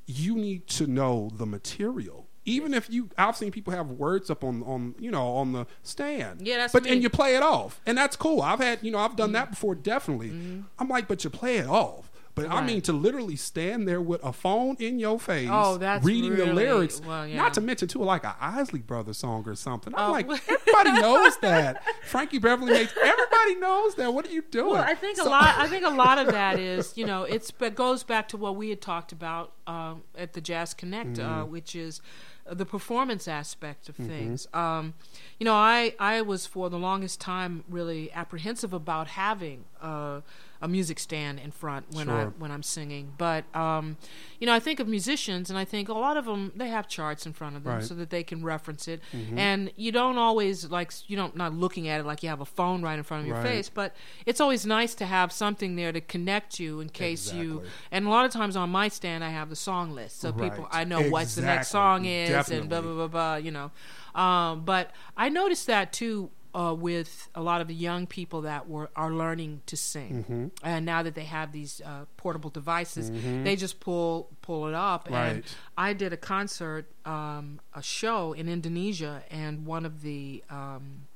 [0.07, 2.24] You need to know the material.
[2.45, 5.65] Even if you, I've seen people have words up on on you know on the
[5.83, 6.45] stand.
[6.45, 6.91] Yeah, that's but me.
[6.91, 8.41] and you play it off, and that's cool.
[8.41, 9.73] I've had you know I've done that before.
[9.75, 10.31] Definitely,
[10.79, 12.11] I'm like, but you play it off.
[12.35, 12.65] But I Mm-hmm.
[12.65, 16.47] Mean, to literally stand there with a phone in your face, Oh, that's reading the
[16.53, 16.99] lyrics.
[16.99, 17.37] well, yeah.
[17.37, 19.93] Not to mention too, like a Isley Brothers song or something.
[19.95, 20.11] I'm Oh.
[20.11, 21.81] like, everybody knows that.
[22.03, 24.13] Frankie Beverly makes everybody knows that.
[24.13, 24.73] What are you doing?
[24.73, 25.55] Well, I think a lot.
[25.57, 28.57] I think a lot of that is, you know, it's it goes back to what
[28.57, 31.31] we had talked about um, at the Jazz Connect, Mm-hmm.
[31.41, 32.01] uh, which is
[32.49, 34.47] the performance aspect of things.
[34.53, 34.93] Um,
[35.39, 40.21] you know, I I was for the longest time really apprehensive about having uh,
[40.62, 43.97] a music stand in front when I when I'm singing, but um,
[44.39, 46.88] you know, I think of musicians, and I think a lot of them they have
[46.88, 47.84] charts in front of them Right.
[47.84, 49.38] so that they can reference it, Mm-hmm.
[49.38, 52.45] and you don't always like you don't not looking at it like you have a
[52.45, 53.43] phone right in front of your Right.
[53.43, 53.95] face, but
[54.26, 57.64] it's always nice to have something there to connect you in case you.
[57.91, 60.68] And a lot of times on my stand, I have the song list, so people
[60.72, 63.36] I know what the next song is, and blah blah blah blah.
[63.36, 63.72] You know,
[64.20, 66.30] um, but I noticed that too.
[66.56, 70.47] Uh, with a lot of the young people that were are learning to sing, Mm-hmm.
[70.64, 73.12] and now that they have these uh, portable devices,
[73.43, 75.08] they just pull pull it up.
[75.08, 75.43] And Right.
[75.78, 81.08] I did a concert, um, a show in Indonesia, and one of the um,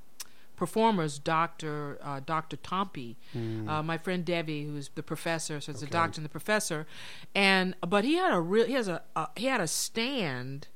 [0.58, 5.90] performers, Doctor uh, Doctor Tompi, uh, my friend Debbie, who's the professor, so it's Okay.
[5.92, 6.86] doctor and the professor,
[7.34, 10.68] and but he had a real he has a, a he had a stand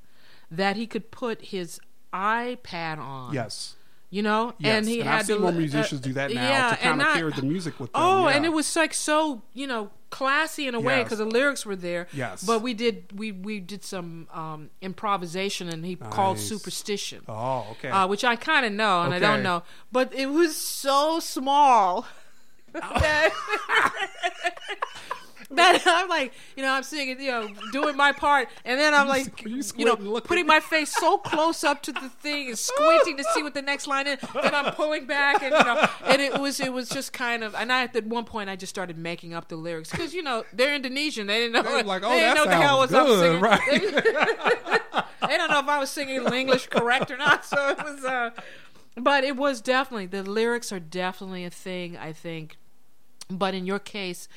[0.50, 1.82] that he could put his
[2.14, 3.34] iPad on.
[3.34, 3.76] yes.
[4.14, 6.32] You know, Yes, and he and had I've seen to, more uh, musicians do that
[6.32, 8.02] now yeah, to kind of carry the music with them.
[8.04, 8.36] Oh, yeah.
[8.36, 11.76] and it was like so, you know, classy in a way because the lyrics were
[11.76, 12.08] there.
[12.14, 12.44] Yes.
[12.44, 17.90] But we did we we did some um, improvisation, and he called superstition, Oh, okay.
[17.90, 22.06] uh, which I kind of know and I don't know, but it was so small.
[22.74, 23.32] that,
[25.56, 29.08] that I'm like, you know, I'm singing, you know, doing my part, and then I'm
[29.08, 30.28] like, you you, know, looking.
[30.28, 33.62] putting my face so close up to the thing and squinting to see what the
[33.62, 34.20] next line is.
[34.34, 37.56] Then I'm pulling back, and you know, and it was it was just kind of.
[37.56, 40.44] And I at one point I just started making up the lyrics because you know
[40.54, 42.90] they're Indonesian, they didn't know, They like, oh, they didn't know what the hell was
[42.90, 43.42] sounds up good, singing.
[43.42, 44.82] right?
[45.28, 47.46] they don't know if I was singing English correct or not.
[47.46, 48.32] So it was, uh,
[48.96, 51.98] but it was definitely the lyrics are definitely a thing.
[51.98, 52.58] I think,
[53.30, 54.28] but in your case,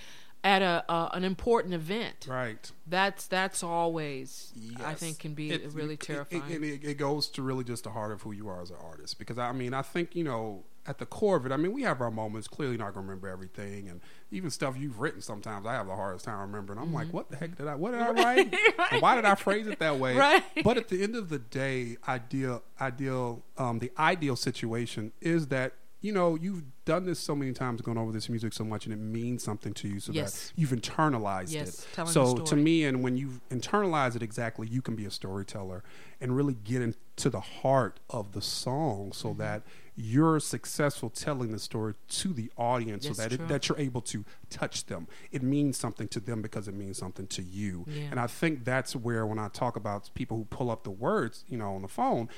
[0.46, 2.70] at a uh, an important event, right.
[2.86, 6.44] that's that's always I think can be It- really terrifying.
[6.48, 8.76] It, it, it goes to really just the heart of who you are as an
[8.82, 9.18] artist.
[9.18, 11.82] Because I mean, I think you know, at the core of it, I mean, we
[11.82, 12.46] have our moments.
[12.46, 15.20] Clearly, not going to remember everything, and even stuff you've written.
[15.20, 16.78] Sometimes I have the hardest time remembering.
[16.78, 17.74] I'm like, what the heck did I?
[17.74, 18.54] What did I write?
[18.92, 20.14] And Why did I phrase it that way?
[20.26, 20.44] Right.
[20.62, 25.72] But at the end of the day, ideal, ideal, um, the ideal situation is that.
[26.06, 28.92] You know, you've done this so many times, gone over this music so much, and
[28.94, 30.50] it means something to you, so Yes.
[30.50, 31.86] that you've internalized Yes, it.
[31.94, 35.82] telling so to me, and when you internalize it exactly, you can be a storyteller
[36.20, 39.38] and really get into the heart of the song so Mm-hmm.
[39.38, 39.62] that
[39.96, 44.02] you're successful telling the story to the audience That's so that it, that you're able
[44.02, 45.08] to touch them.
[45.32, 47.84] It means something to them because it means something to you.
[47.88, 48.02] Yeah.
[48.12, 51.44] And I think that's where when I talk about people who pull up the words,
[51.48, 52.28] you know, on the phone,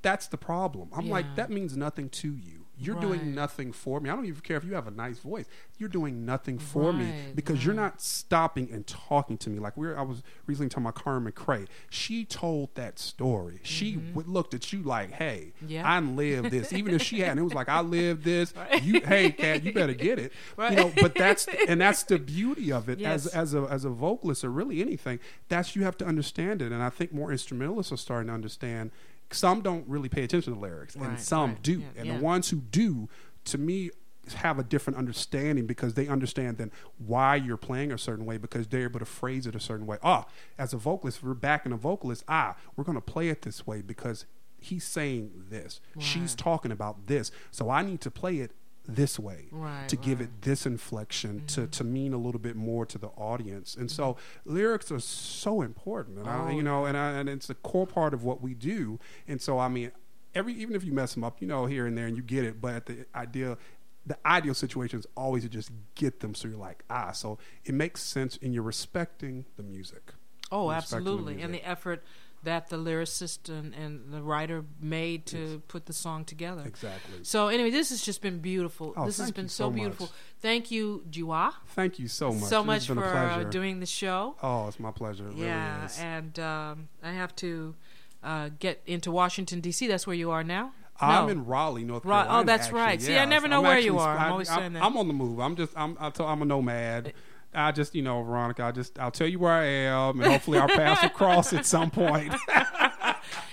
[0.00, 0.88] that's the problem.
[0.94, 1.12] I'm Yeah.
[1.12, 2.66] like that means nothing to you.
[2.80, 3.02] You're Right.
[3.02, 4.08] doing nothing for me.
[4.10, 5.46] I don't even care if you have a nice voice.
[5.78, 9.58] You're doing nothing for me Right, because you're not stopping and talking to me.
[9.58, 11.66] Like we are I was recently talking about Carmen McRae.
[11.90, 13.60] She told that story.
[13.62, 15.70] She w- looked at you like, "Hey, Mm-hmm.
[15.72, 15.88] Yeah.
[15.88, 18.82] I lived this." Even if she hadn't, it was like, "I lived this." Right.
[18.82, 20.32] You, hey, cat, you better get it.
[20.56, 20.70] Right.
[20.72, 23.26] You know, but that's and that's the beauty of it Yes.
[23.26, 25.18] as as a as a vocalist or really anything.
[25.48, 28.90] That's you have to understand it, and I think more instrumentalists are starting to understand.
[29.30, 31.62] Some don't really pay attention to lyrics, and some right.
[31.62, 32.16] do, Yeah, and yeah.
[32.16, 33.08] the ones who do,
[33.44, 33.90] to me,
[34.34, 38.66] have a different understanding because they understand then why you're playing a certain way because
[38.66, 39.98] they're able to phrase it a certain way.
[40.02, 40.26] Ah,
[40.58, 42.24] as a vocalist, we're backing a vocalist.
[42.28, 44.26] Ah, we're going to play it this way because
[44.58, 45.80] he's saying this.
[45.98, 47.30] She's talking about this.
[47.50, 48.52] So I need to play it
[48.90, 50.28] this way, Right, to give right.
[50.28, 53.76] it this inflection, to to mean a little bit more to the audience.
[53.76, 54.16] And so
[54.46, 57.86] lyrics are so important, and I, Oh, you know, and I, and it's a core
[57.86, 58.98] part of what we do.
[59.26, 59.92] And so I mean,
[60.34, 62.44] every even if you mess them up, you know, here and there, and you get
[62.44, 62.60] it.
[62.60, 63.58] But the ideal,
[64.06, 67.36] The ideal situation is always to just get them so you're like, ah, so
[67.66, 70.14] it makes sense and you're respecting the music.
[70.50, 71.32] Oh, Respecting the absolutely.
[71.42, 71.62] And music.
[71.64, 72.04] the effort
[72.42, 76.62] that the lyricist and, and the writer made to put the song together.
[76.64, 77.18] Exactly.
[77.22, 78.94] So anyway, this has just been beautiful.
[78.96, 80.10] Oh, this has been so, so beautiful.
[80.40, 82.48] Thank you, Jewel, Thank you so much.
[82.48, 83.50] so much been for a uh, pleasure.
[83.50, 84.36] doing the show.
[84.42, 85.28] Oh, it's my pleasure.
[85.28, 87.74] It yeah, really and um, I have to
[88.22, 89.86] uh, get into Washington D.C.
[89.86, 90.72] That's where you are now.
[91.00, 91.32] I'm No.
[91.32, 92.80] in Raleigh, North Ra- oh, that's actually.
[92.80, 93.02] right.
[93.02, 94.16] See, I never know I'm where actually you are.
[94.18, 94.82] I'm always I'm, saying that.
[94.82, 95.38] I'm on the move.
[95.38, 95.72] I'm just.
[95.76, 95.96] I'm.
[96.00, 97.12] I I'm a nomad.
[97.54, 98.64] I just, you know, Veronica.
[98.64, 98.98] I just.
[98.98, 102.34] I'll tell you where I am, and hopefully our paths will cross at some point.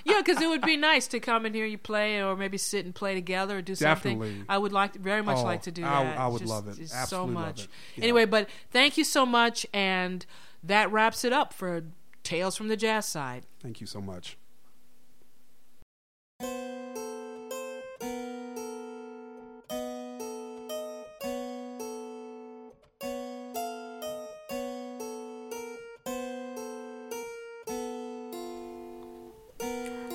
[0.07, 2.85] Yeah, because it would be nice to come and hear you play, or maybe sit
[2.85, 4.19] and play together, or do something.
[4.19, 4.45] Definitely.
[4.47, 6.17] I would like, very much Oh, like to do I- that.
[6.19, 6.79] I would Just- love it.
[6.79, 7.63] Absolutely so much.
[7.63, 7.67] it.
[7.95, 8.03] Yeah.
[8.03, 10.23] Anyway, but thank you so much, and
[10.63, 11.85] that wraps it up for
[12.23, 13.45] Tales from the Jazz Side.
[13.59, 14.37] Thank you so much.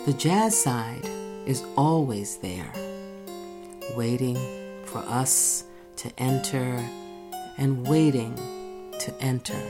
[0.07, 1.05] The jazz side
[1.44, 2.72] is always there,
[3.94, 4.38] waiting
[4.86, 5.64] for us
[5.96, 6.82] to enter
[7.59, 8.34] and waiting
[8.98, 9.61] to enter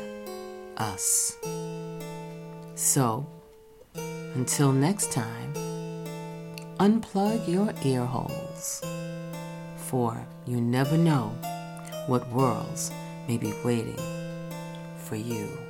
[0.76, 1.36] us.
[2.76, 3.26] So,
[4.34, 5.52] until next time,
[6.78, 8.84] unplug your ear holes,
[9.78, 10.16] for
[10.46, 11.34] you never know
[12.06, 12.92] what worlds
[13.26, 13.98] may be waiting
[14.96, 15.69] for you.